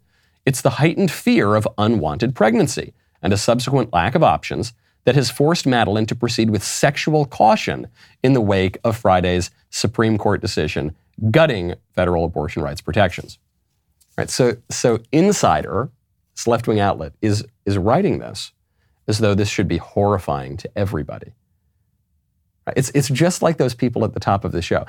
[0.46, 2.92] It's the heightened fear of unwanted pregnancy
[3.22, 4.72] and a subsequent lack of options
[5.04, 7.88] that has forced Madeline to proceed with sexual caution
[8.22, 10.94] in the wake of Friday's Supreme Court decision
[11.30, 13.38] gutting federal abortion rights protections.
[14.16, 15.90] Right, so, so Insider
[16.34, 18.52] this left wing outlet, is, is writing this
[19.06, 21.32] as though this should be horrifying to everybody.
[22.76, 24.86] It's, it's just like those people at the top of the show.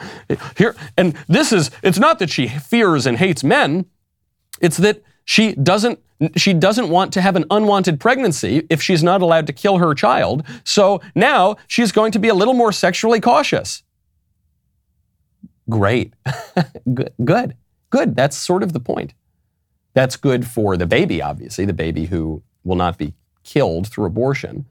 [0.58, 3.86] Here, and this is, it's not that she fears and hates men,
[4.62, 6.00] it's that she doesn't,
[6.38, 9.94] she doesn't want to have an unwanted pregnancy if she's not allowed to kill her
[9.94, 10.44] child.
[10.64, 13.84] So now she's going to be a little more sexually cautious.
[15.70, 16.14] Great.
[16.94, 17.12] good.
[17.24, 17.58] Good.
[17.90, 18.16] Good.
[18.16, 19.14] That's sort of the point.
[19.96, 24.66] That's good for the baby, obviously, the baby who will not be killed through abortion.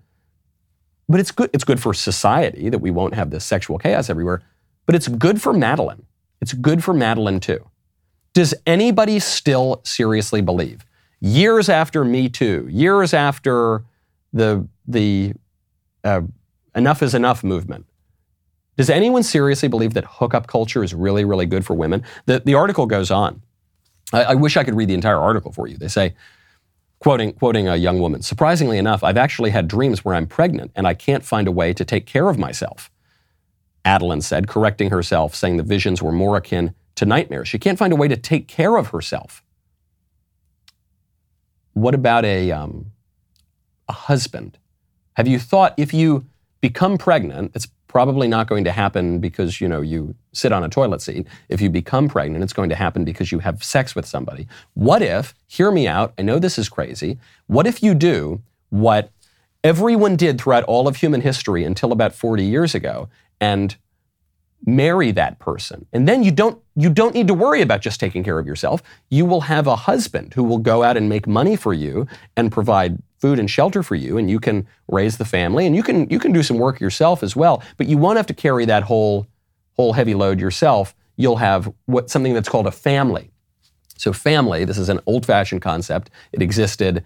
[1.09, 4.43] But it's good, it's good for society that we won't have this sexual chaos everywhere.
[4.87, 6.05] But it's good for Madeline.
[6.41, 7.71] It's good for Madeline too.
[8.35, 10.85] Does anybody still seriously believe,
[11.21, 13.85] years after Me Too, years after
[14.33, 15.33] the, the
[16.03, 16.23] uh,
[16.75, 17.87] Enough is Enough movement,
[18.77, 22.03] does anyone seriously believe that hookup culture is really, really good for women?
[22.27, 23.41] The, the article goes on.
[24.13, 25.77] I, I wish I could read the entire article for you.
[25.77, 26.15] They say,
[26.99, 30.87] quoting, quoting a young woman, surprisingly enough, I've actually had dreams where I'm pregnant and
[30.87, 32.91] I can't find a way to take care of myself.
[33.85, 37.49] Adeline said, correcting herself, saying the visions were more akin to nightmares.
[37.49, 39.43] She can't find a way to take care of herself.
[41.75, 42.93] What about a, um,
[43.89, 44.59] a husband?
[45.15, 46.25] Have you thought if you
[46.61, 50.69] become pregnant, it's probably not going to happen because you know you sit on a
[50.69, 51.29] toilet seat.
[51.49, 54.49] If you become pregnant it's going to happen because you have sex with somebody.
[54.75, 57.19] What if hear me out i know this is crazy.
[57.47, 59.13] What if you do what
[59.63, 63.09] everyone did throughout all of human history until about 40 years ago
[63.41, 63.77] and
[64.67, 65.87] marry that person?
[65.93, 68.83] And then you don't you don't need to worry about just taking care of yourself.
[69.09, 72.51] You will have a husband who will go out and make money for you and
[72.51, 76.07] provide food and shelter for you and you can raise the family and you can
[76.11, 77.63] you can do some work yourself as well.
[77.79, 79.27] But you won't have to carry that whole
[79.77, 80.95] whole heavy load yourself.
[81.17, 83.31] You'll have what something that's called a family.
[83.97, 86.11] So family this is an old fashioned concept.
[86.33, 87.03] It existed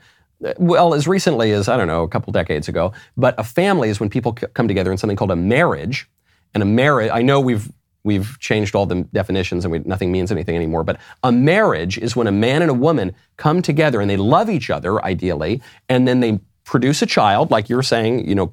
[0.57, 2.93] well as recently as i don't know a couple decades ago.
[3.17, 6.11] But a family is when people come together in something called a marriage.
[6.53, 7.71] And a marriage i know we've
[8.05, 10.85] We've changed all the definitions and we, nothing means anything anymore.
[10.85, 14.49] But a marriage is when a man and a woman come together and they love
[14.49, 18.53] each other, ideally, and then they produce a child, like you're saying, you know,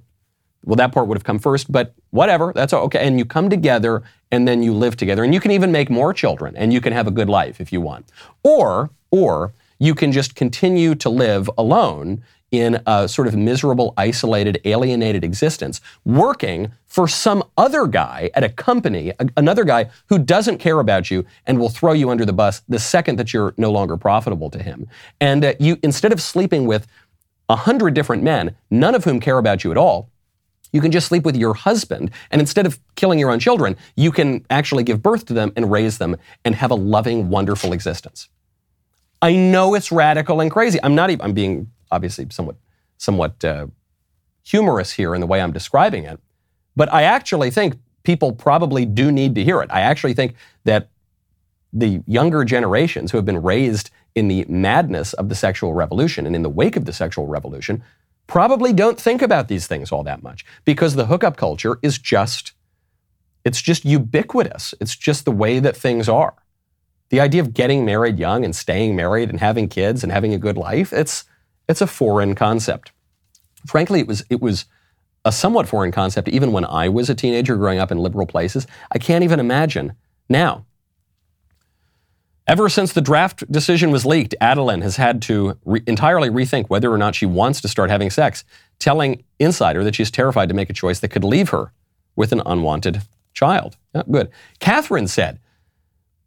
[0.64, 3.06] well, that part would have come first, but whatever, that's okay.
[3.06, 5.24] And you come together and then you live together.
[5.24, 7.72] And you can even make more children and you can have a good life if
[7.72, 8.12] you want.
[8.44, 12.24] Or, or you can just continue to live alone
[12.60, 18.50] in a sort of miserable, isolated, alienated existence, working for some other guy at a
[18.50, 22.34] company, a, another guy who doesn't care about you and will throw you under the
[22.34, 24.88] bus the second that you're no longer profitable to him.
[25.20, 26.88] And uh, you, instead of sleeping with
[27.50, 30.10] a hundred different men, none of whom care about you at all,
[30.72, 34.12] you can just sleep with your husband, and instead of killing your own children, you
[34.12, 38.28] can actually give birth to them and raise them and have a loving, wonderful existence.
[39.22, 40.78] I know it's radical and crazy.
[40.84, 42.56] I'm not even, I'm being obviously somewhat,
[42.98, 43.68] somewhat uh,
[44.44, 46.20] humorous here in the way I'm describing it.
[46.76, 49.70] But I actually think people probably do need to hear it.
[49.72, 50.90] I actually think that
[51.74, 56.36] the younger generations who have been raised in the madness of the sexual revolution and
[56.36, 57.84] in the wake of the sexual revolution
[58.28, 62.54] probably don't think about these things all that much because the hookup culture is just
[63.46, 64.74] it's just ubiquitous.
[64.82, 66.34] It's just the way that things are.
[67.10, 70.40] The idea of getting married young and staying married and having kids and having a
[70.40, 71.26] good life, it's,
[71.68, 72.92] it's a foreign concept.
[73.68, 74.66] Frankly, it was, it was
[75.24, 78.68] a somewhat foreign concept even when I was a teenager growing up in liberal places.
[78.92, 79.94] I can't even imagine
[80.30, 80.66] now.
[82.48, 86.92] Ever since the draft decision was leaked, Adeline has had to re- entirely rethink whether
[86.92, 88.44] or not she wants to start having sex,
[88.78, 91.72] telling Insider that she's terrified to make a choice that could leave her
[92.16, 93.02] with an unwanted
[93.34, 93.78] child.
[94.12, 94.30] Good.
[94.60, 95.40] Catherine said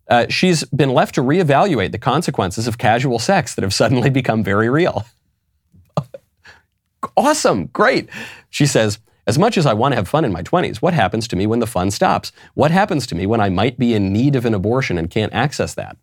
[0.09, 4.43] uh, she's been left to reevaluate the consequences of casual sex that have suddenly become
[4.43, 5.05] very real.
[7.18, 8.08] awesome, great.
[8.50, 11.28] She says, as much as I want to have fun in my 20s, what happens
[11.28, 12.32] to me when the fun stops?
[12.54, 15.34] What happens to me when I might be in need of an abortion and can't
[15.34, 15.98] access that?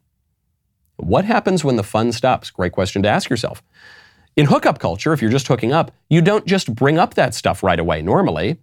[0.98, 2.52] What happens when the fun stops?
[2.52, 3.64] Great question to ask yourself.
[4.36, 7.64] In hookup culture, if you're just hooking up, you don't just bring up that stuff
[7.64, 8.60] right away normally,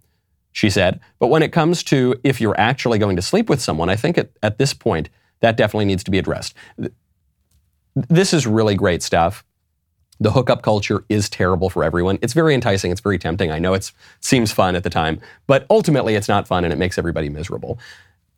[0.51, 0.99] she said.
[1.19, 4.17] But when it comes to if you're actually going to sleep with someone, I think
[4.17, 5.09] at, at this point,
[5.41, 6.55] that definitely needs to be addressed.
[7.95, 9.43] This is really great stuff.
[10.19, 12.19] The hookup culture is terrible for everyone.
[12.21, 12.91] It's very enticing.
[12.91, 13.51] It's very tempting.
[13.51, 16.77] I know it seems fun at the time, but ultimately it's not fun and it
[16.77, 17.79] makes everybody miserable.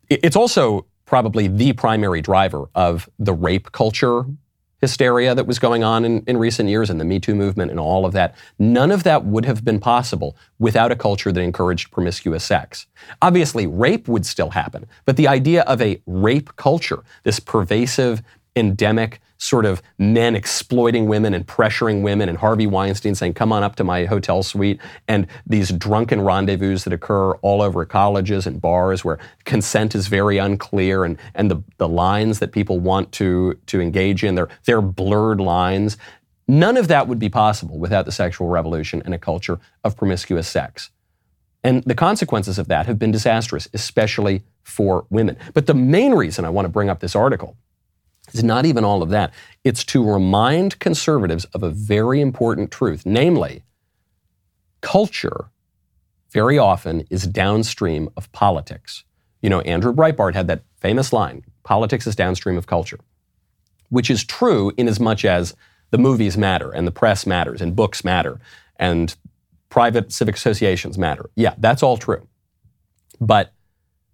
[0.08, 4.24] It's also probably the primary driver of the rape culture
[4.80, 7.80] hysteria that was going on in, in recent years and the Me Too movement and
[7.80, 8.34] all of that.
[8.58, 12.86] None of that would have been possible without a culture that encouraged promiscuous sex.
[13.22, 18.22] Obviously, rape would still happen, but the idea of a rape culture, this pervasive,
[18.56, 23.62] endemic, sort of men exploiting women and pressuring women, and Harvey Weinstein saying, Come on
[23.62, 28.60] up to my hotel suite, and these drunken rendezvous that occur all over colleges and
[28.60, 33.58] bars where consent is very unclear, and, and the, the lines that people want to,
[33.66, 35.96] to engage in, they're, they're blurred lines.
[36.48, 40.48] None of that would be possible without the sexual revolution and a culture of promiscuous
[40.48, 40.90] sex.
[41.64, 45.36] And the consequences of that have been disastrous, especially for women.
[45.52, 47.56] But the main reason I want to bring up this article
[48.28, 49.32] it's not even all of that.
[49.64, 53.62] It's to remind conservatives of a very important truth, namely,
[54.80, 55.50] culture
[56.30, 59.04] very often is downstream of politics.
[59.42, 63.00] You know, Andrew Breitbart had that famous line politics is downstream of culture,
[63.88, 65.54] which is true in as much as
[65.90, 68.40] the movies matter and the press matters and books matter
[68.76, 69.16] and
[69.68, 71.28] private civic associations matter.
[71.34, 72.26] Yeah, that's all true.
[73.20, 73.52] But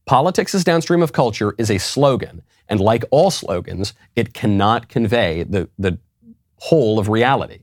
[0.04, 5.42] politics is downstream of culture is a slogan and like all slogans, it cannot convey
[5.42, 5.98] the, the
[6.56, 7.60] whole of reality.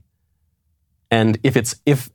[1.10, 2.10] And if it's if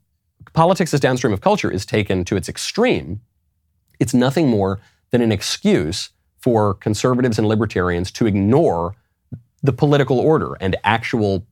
[0.52, 3.20] politics is downstream of culture is taken to its extreme,
[3.98, 8.94] it's nothing more than an excuse for conservatives and libertarians to ignore
[9.62, 11.46] the political order and actual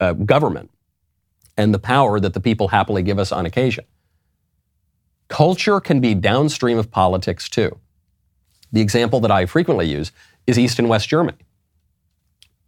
[0.00, 0.70] uh, government
[1.56, 3.84] and the power that the people happily give us on occasion.
[5.32, 7.78] Culture can be downstream of politics too.
[8.70, 10.12] The example that I frequently use
[10.46, 11.38] is East and West Germany.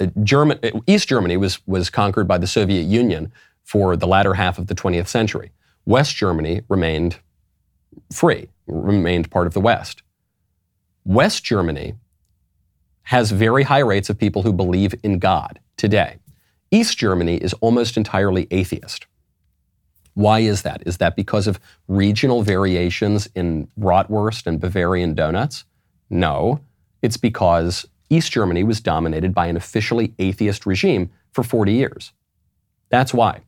[0.01, 3.31] Uh, German, uh, East Germany was, was conquered by the Soviet Union
[3.65, 5.53] for the latter half of the 20th century.
[5.85, 7.19] West Germany remained
[8.11, 10.03] free, remained part of the West.
[11.05, 11.97] West Germany
[13.03, 16.17] has very high rates of people who believe in God today.
[16.71, 19.05] East Germany is almost entirely atheist.
[20.15, 20.83] Why is that?
[20.87, 25.65] Is that because of regional variations in bratwurst and Bavarian donuts?
[26.09, 26.61] No.
[27.03, 32.13] It's because East Germany was dominated by an officially atheist regime for 40 years.
[32.91, 33.43] That's why.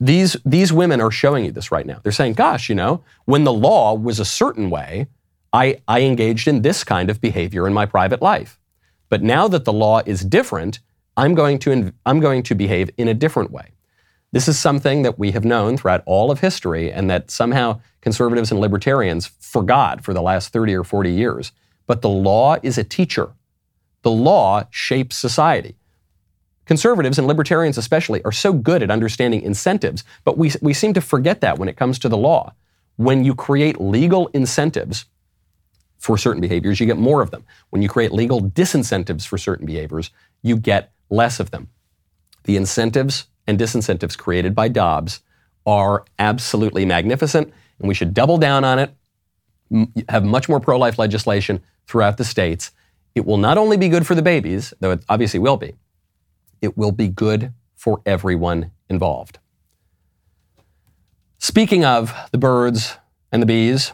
[0.00, 2.00] These, these women are showing you this right now.
[2.02, 5.08] They're saying, gosh, you know, when the law was a certain way,
[5.52, 8.58] I, I engaged in this kind of behavior in my private life.
[9.08, 10.78] But now that the law is different,
[11.16, 13.71] I'm going to, I'm going to behave in a different way.
[14.32, 18.50] This is something that we have known throughout all of history and that somehow conservatives
[18.50, 21.52] and libertarians forgot for the last 30 or 40 years
[21.86, 23.32] but the law is a teacher.
[24.02, 25.76] The law shapes society.
[26.64, 31.00] Conservatives and libertarians, especially, are so good at understanding incentives, but we, we seem to
[31.00, 32.54] forget that when it comes to the law.
[32.96, 35.06] When you create legal incentives
[35.98, 37.44] for certain behaviors, you get more of them.
[37.70, 40.10] When you create legal disincentives for certain behaviors,
[40.42, 41.68] you get less of them.
[42.44, 45.20] The incentives and disincentives created by Dobbs
[45.66, 48.94] are absolutely magnificent, and we should double down on it,
[50.08, 52.70] have much more pro life legislation, throughout the states.
[53.14, 55.74] It will not only be good for the babies, though it obviously will be,
[56.60, 59.38] it will be good for everyone involved.
[61.38, 62.96] Speaking of the birds
[63.32, 63.92] and the bees,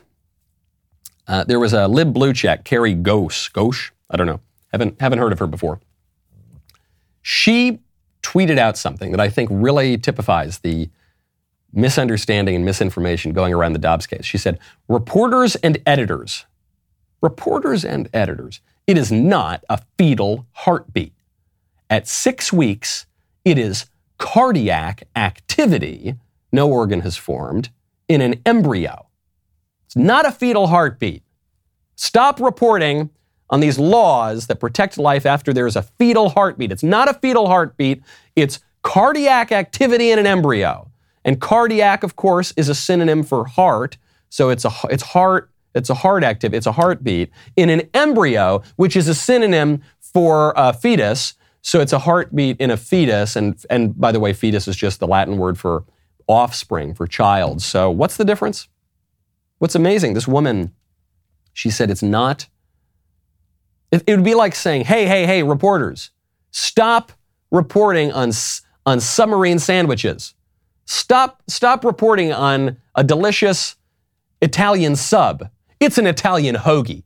[1.26, 3.51] uh, there was a lib blue check, Carrie Ghosh.
[3.53, 3.90] Ghosh?
[4.11, 4.40] I don't know.
[4.72, 5.80] Haven't, haven't heard of her before.
[7.22, 7.80] She
[8.29, 10.89] tweeted out something that I think really typifies the
[11.72, 14.24] misunderstanding and misinformation going around the Dobbs case.
[14.24, 14.59] She said,
[14.89, 16.47] Reporters and editors
[17.20, 21.14] reporters and editors, it is not a fetal heartbeat.
[21.91, 23.07] At six weeks,
[23.45, 23.87] it is
[24.18, 26.14] cardiac activity,
[26.53, 27.70] no organ has formed,
[28.09, 29.07] in an embryo.
[29.87, 31.22] It's not a fetal heartbeat.
[31.97, 33.11] Stop reporting
[33.51, 36.72] on these laws that protect life after there's a fetal heartbeat.
[36.72, 38.03] It's not a fetal heartbeat,
[38.36, 40.90] it's cardiac activity in an embryo.
[41.24, 43.99] And cardiac, of course, is a synonym for heart.
[44.30, 48.62] So it's a it's heart, it's a heart active, it's a heartbeat in an embryo,
[48.76, 51.34] which is a synonym for a fetus.
[51.61, 53.36] So it's a heartbeat in a fetus.
[53.36, 55.84] And and by the way, fetus is just the Latin word for
[56.26, 57.62] offspring, for child.
[57.62, 58.68] So what's the difference?
[59.59, 60.14] What's amazing?
[60.14, 60.72] This woman,
[61.53, 62.46] she said it's not.
[63.91, 66.11] It, would be like saying, hey, hey, hey, reporters,
[66.51, 67.12] stop
[67.51, 68.32] reporting on,
[68.84, 70.34] on submarine sandwiches.
[70.84, 73.76] Stop, stop reporting on a delicious
[74.41, 75.49] Italian sub.
[75.80, 77.05] It's an Italian hoagie.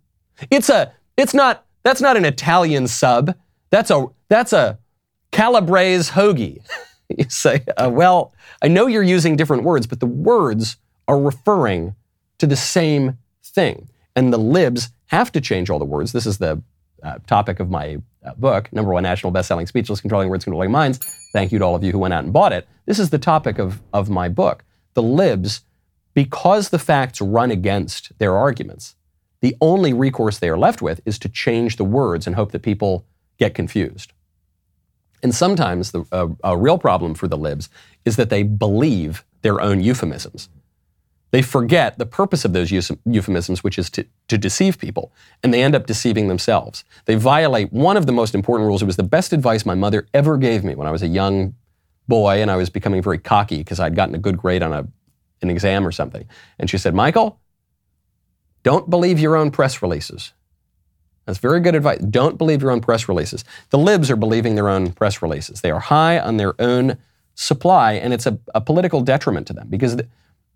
[0.51, 3.35] It's a, it's not, that's not an Italian sub.
[3.71, 4.79] That's a, that's a
[5.31, 6.61] Calabrese hoagie.
[7.09, 10.77] you say, uh, well, I know you're using different words, but the words
[11.09, 11.95] are referring
[12.39, 13.89] to the same thing.
[14.15, 16.13] And the libs have to change all the words.
[16.13, 16.63] This is the
[17.03, 20.99] uh, topic of my uh, book, number one national best-selling speechless, controlling words, controlling minds.
[21.33, 22.69] Thank you to all of you who went out and bought it.
[22.87, 24.65] This is the topic of, of my book.
[24.95, 25.63] The libs,
[26.15, 28.95] because the facts run against their arguments,
[29.41, 32.63] the only recourse they are left with is to change the words and hope that
[32.63, 33.05] people
[33.39, 34.13] get confused.
[35.23, 37.69] And sometimes the, uh, a real problem for the libs
[38.05, 40.49] is that they believe their own euphemisms.
[41.33, 45.13] They forget the purpose of those euphemisms, which is to, to deceive people,
[45.43, 46.85] and they end up deceiving themselves.
[47.07, 48.83] They violate one of the most important rules.
[48.83, 51.55] It was the best advice my mother ever gave me when I was a young
[52.07, 54.87] boy and I was becoming very cocky because I'd gotten a good grade on a,
[55.41, 56.29] an exam or something.
[56.59, 57.41] And she said, Michael,
[58.63, 60.35] don't believe your own press releases.
[61.25, 62.01] That's very good advice.
[62.01, 63.43] Don't believe your own press releases.
[63.71, 65.63] The libs are believing their own press releases.
[65.63, 66.99] They are high on their own
[67.35, 69.97] supply, and it's a, a political detriment to them because.
[69.97, 70.07] The,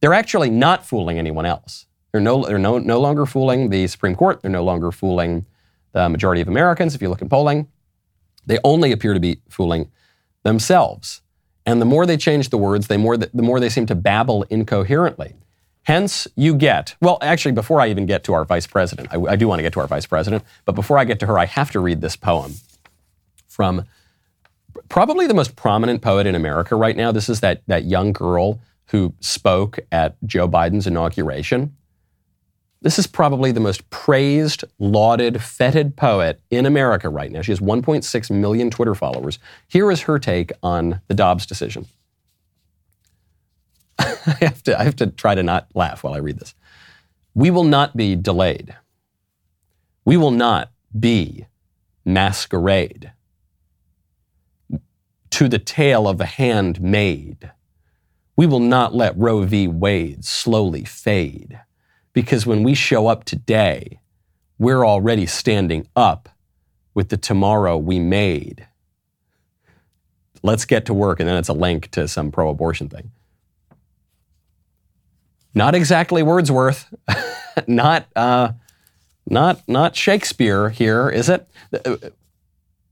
[0.00, 1.86] they're actually not fooling anyone else.
[2.12, 4.40] They're, no, they're no, no longer fooling the Supreme Court.
[4.42, 5.46] They're no longer fooling
[5.92, 7.68] the majority of Americans, if you look at polling.
[8.46, 9.90] They only appear to be fooling
[10.44, 11.22] themselves.
[11.64, 13.94] And the more they change the words, the more, the, the more they seem to
[13.94, 15.34] babble incoherently.
[15.82, 19.36] Hence, you get, well, actually, before I even get to our vice president, I, I
[19.36, 21.46] do want to get to our vice president, but before I get to her, I
[21.46, 22.54] have to read this poem
[23.46, 23.84] from
[24.88, 27.12] probably the most prominent poet in America right now.
[27.12, 31.76] This is that, that young girl who spoke at Joe Biden's inauguration.
[32.82, 37.42] This is probably the most praised, lauded, feted poet in America right now.
[37.42, 39.38] She has 1.6 million Twitter followers.
[39.66, 41.86] Here is her take on the Dobbs decision.
[43.98, 46.54] I, have to, I have to try to not laugh while I read this.
[47.34, 48.76] We will not be delayed.
[50.04, 51.46] We will not be
[52.04, 53.12] masquerade
[55.30, 57.50] to the tale of a handmaid
[58.36, 59.66] we will not let Roe v.
[59.66, 61.58] Wade slowly fade
[62.12, 63.98] because when we show up today,
[64.58, 66.28] we're already standing up
[66.94, 68.66] with the tomorrow we made.
[70.42, 71.20] Let's get to work.
[71.20, 73.10] And then it's a link to some pro abortion thing.
[75.54, 76.92] Not exactly Wordsworth,
[77.66, 78.52] not, uh,
[79.28, 81.48] not, not Shakespeare here, is it?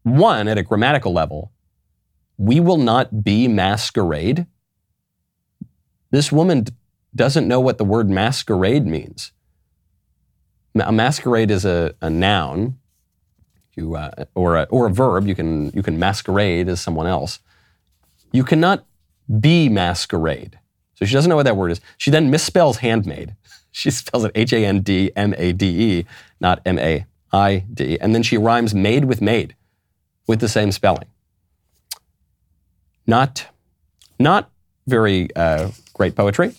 [0.02, 1.52] One, at a grammatical level,
[2.38, 4.46] we will not be masquerade
[6.14, 6.66] this woman
[7.14, 9.32] doesn't know what the word masquerade means.
[10.74, 12.78] A masquerade is a, a noun
[13.76, 15.26] you, uh, or, a, or a verb.
[15.26, 17.40] You can, you can masquerade as someone else.
[18.32, 18.84] You cannot
[19.40, 20.58] be masquerade.
[20.94, 21.80] So she doesn't know what that word is.
[21.98, 23.34] She then misspells handmade.
[23.76, 25.66] She spells it H A N D M A D
[25.98, 26.06] E,
[26.38, 27.98] not M A I D.
[27.98, 29.56] And then she rhymes made with made
[30.28, 31.08] with the same spelling.
[33.04, 33.48] Not,
[34.16, 34.48] not
[34.86, 36.54] very uh, great poetry.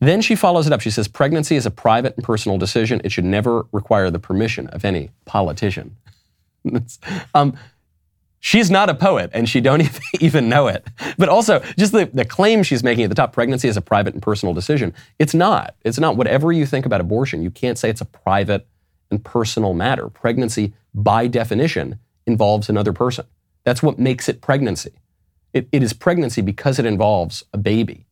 [0.00, 0.80] Then she follows it up.
[0.80, 3.02] She says, Pregnancy is a private and personal decision.
[3.04, 5.96] It should never require the permission of any politician.
[7.34, 7.56] um,
[8.40, 9.88] she's not a poet and she don't
[10.20, 10.86] even know it.
[11.18, 14.14] But also, just the, the claim she's making at the top pregnancy is a private
[14.14, 14.94] and personal decision.
[15.18, 15.74] It's not.
[15.84, 16.16] It's not.
[16.16, 18.66] Whatever you think about abortion, you can't say it's a private
[19.10, 20.08] and personal matter.
[20.08, 23.26] Pregnancy, by definition, involves another person.
[23.64, 24.92] That's what makes it pregnancy.
[25.52, 28.06] It, it is pregnancy because it involves a baby.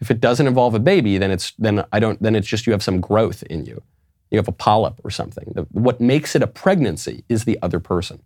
[0.00, 2.72] If it doesn't involve a baby, then it's then I don't then it's just you
[2.72, 3.82] have some growth in you.
[4.30, 5.52] You have a polyp or something.
[5.54, 8.22] The, what makes it a pregnancy is the other person.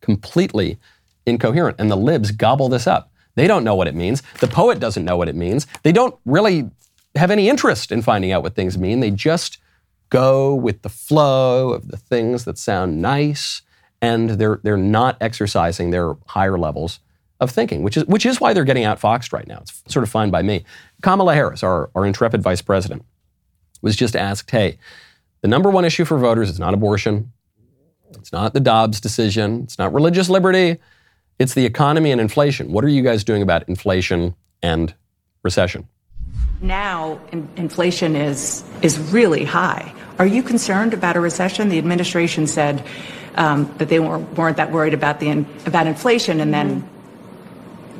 [0.00, 0.78] Completely
[1.24, 1.80] incoherent.
[1.80, 3.10] And the libs gobble this up.
[3.34, 4.22] They don't know what it means.
[4.40, 5.66] The poet doesn't know what it means.
[5.82, 6.70] They don't really
[7.16, 9.00] have any interest in finding out what things mean.
[9.00, 9.58] They just
[10.10, 13.62] go with the flow of the things that sound nice,
[14.00, 17.00] and they're they're not exercising their higher levels
[17.40, 19.58] of thinking, which is which is why they're getting outfoxed right now.
[19.60, 20.64] It's sort of fine by me.
[21.02, 23.04] Kamala Harris, our, our intrepid vice president,
[23.82, 24.78] was just asked, hey,
[25.42, 27.32] the number one issue for voters is not abortion,
[28.12, 30.78] it's not the Dobbs decision, it's not religious liberty,
[31.38, 32.72] it's the economy and inflation.
[32.72, 34.94] What are you guys doing about inflation and
[35.42, 35.86] recession?
[36.62, 39.92] Now, in- inflation is is really high.
[40.18, 41.68] Are you concerned about a recession?
[41.68, 42.82] The administration said
[43.34, 46.88] um, that they weren't, weren't that worried about the in, about inflation, and then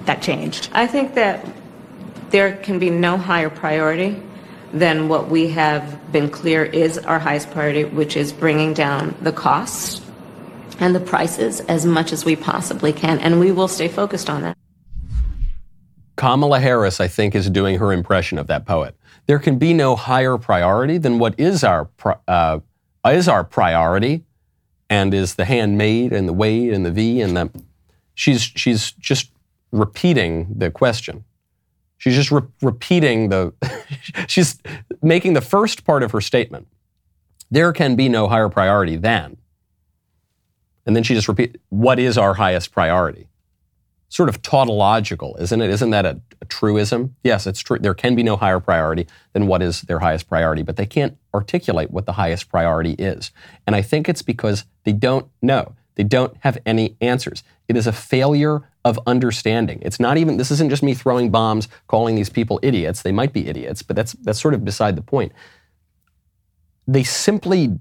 [0.06, 0.68] that changed.
[0.72, 1.44] I think that
[2.30, 4.20] there can be no higher priority
[4.72, 9.32] than what we have been clear is our highest priority, which is bringing down the
[9.32, 10.00] costs
[10.78, 14.42] and the prices as much as we possibly can, and we will stay focused on
[14.42, 14.56] that.
[16.16, 18.94] Kamala Harris, I think, is doing her impression of that poet.
[19.26, 21.88] There can be no higher priority than what is our
[22.28, 22.60] uh,
[23.06, 24.24] is our priority,
[24.88, 27.50] and is the handmade and the weight and the V and the.
[28.14, 29.30] She's she's just
[29.72, 31.24] repeating the question.
[31.98, 33.52] She's just re- repeating the.
[34.26, 34.60] she's
[35.02, 36.68] making the first part of her statement.
[37.50, 39.36] There can be no higher priority than.
[40.84, 43.28] And then she just repeat, what is our highest priority?
[44.08, 45.68] Sort of tautological, isn't it?
[45.70, 47.16] Isn't that a, a truism?
[47.24, 47.78] Yes, it's true.
[47.78, 51.16] There can be no higher priority than what is their highest priority, but they can't
[51.34, 53.32] articulate what the highest priority is.
[53.66, 55.74] And I think it's because they don't know.
[55.96, 57.42] They don't have any answers.
[57.68, 59.80] It is a failure of understanding.
[59.82, 63.02] It's not even, this isn't just me throwing bombs, calling these people idiots.
[63.02, 65.32] They might be idiots, but that's, that's sort of beside the point.
[66.86, 67.80] They simply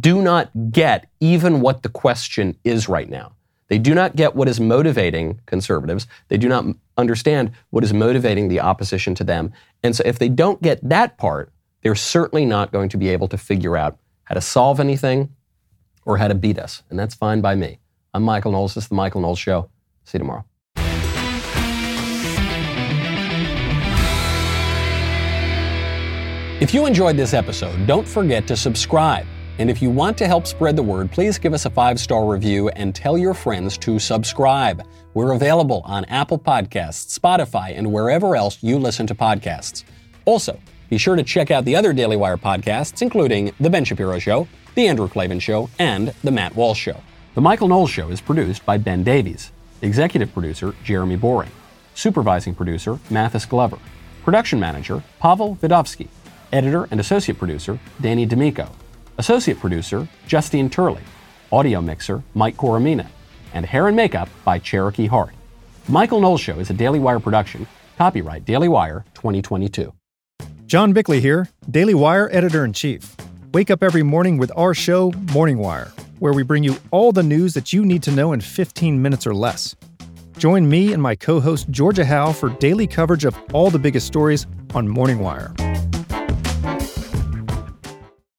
[0.00, 3.32] do not get even what the question is right now.
[3.68, 6.06] They do not get what is motivating conservatives.
[6.28, 6.64] They do not
[6.96, 9.52] understand what is motivating the opposition to them.
[9.82, 13.28] And so if they don't get that part, they're certainly not going to be able
[13.28, 15.34] to figure out how to solve anything
[16.08, 16.82] or how to beat us.
[16.90, 17.78] And that's fine by me.
[18.14, 18.74] I'm Michael Knowles.
[18.74, 19.68] This is The Michael Knowles Show.
[20.04, 20.44] See you tomorrow.
[26.60, 29.26] If you enjoyed this episode, don't forget to subscribe.
[29.58, 32.26] And if you want to help spread the word, please give us a five star
[32.26, 34.82] review and tell your friends to subscribe.
[35.14, 39.84] We're available on Apple Podcasts, Spotify, and wherever else you listen to podcasts.
[40.24, 44.18] Also, be sure to check out the other Daily Wire podcasts, including The Ben Shapiro
[44.18, 44.48] Show,
[44.78, 47.00] The Andrew Klavan Show, and The Matt Walsh Show.
[47.34, 49.50] The Michael Knowles Show is produced by Ben Davies,
[49.82, 51.50] executive producer Jeremy Boring,
[51.96, 53.80] supervising producer Mathis Glover,
[54.22, 56.06] production manager Pavel Vidovsky,
[56.52, 58.70] editor and associate producer Danny D'Amico.
[59.18, 61.02] Associate producer, Justine Turley.
[61.50, 63.08] Audio mixer, Mike Coromina.
[63.52, 65.34] And hair and makeup by Cherokee Hart.
[65.88, 67.66] Michael Knowles Show is a Daily Wire production.
[67.96, 69.92] Copyright Daily Wire 2022.
[70.66, 73.16] John Bickley here, Daily Wire editor in chief.
[73.54, 77.22] Wake up every morning with our show, Morning Wire, where we bring you all the
[77.22, 79.74] news that you need to know in 15 minutes or less.
[80.36, 84.06] Join me and my co host, Georgia Howe, for daily coverage of all the biggest
[84.06, 85.54] stories on Morning Wire.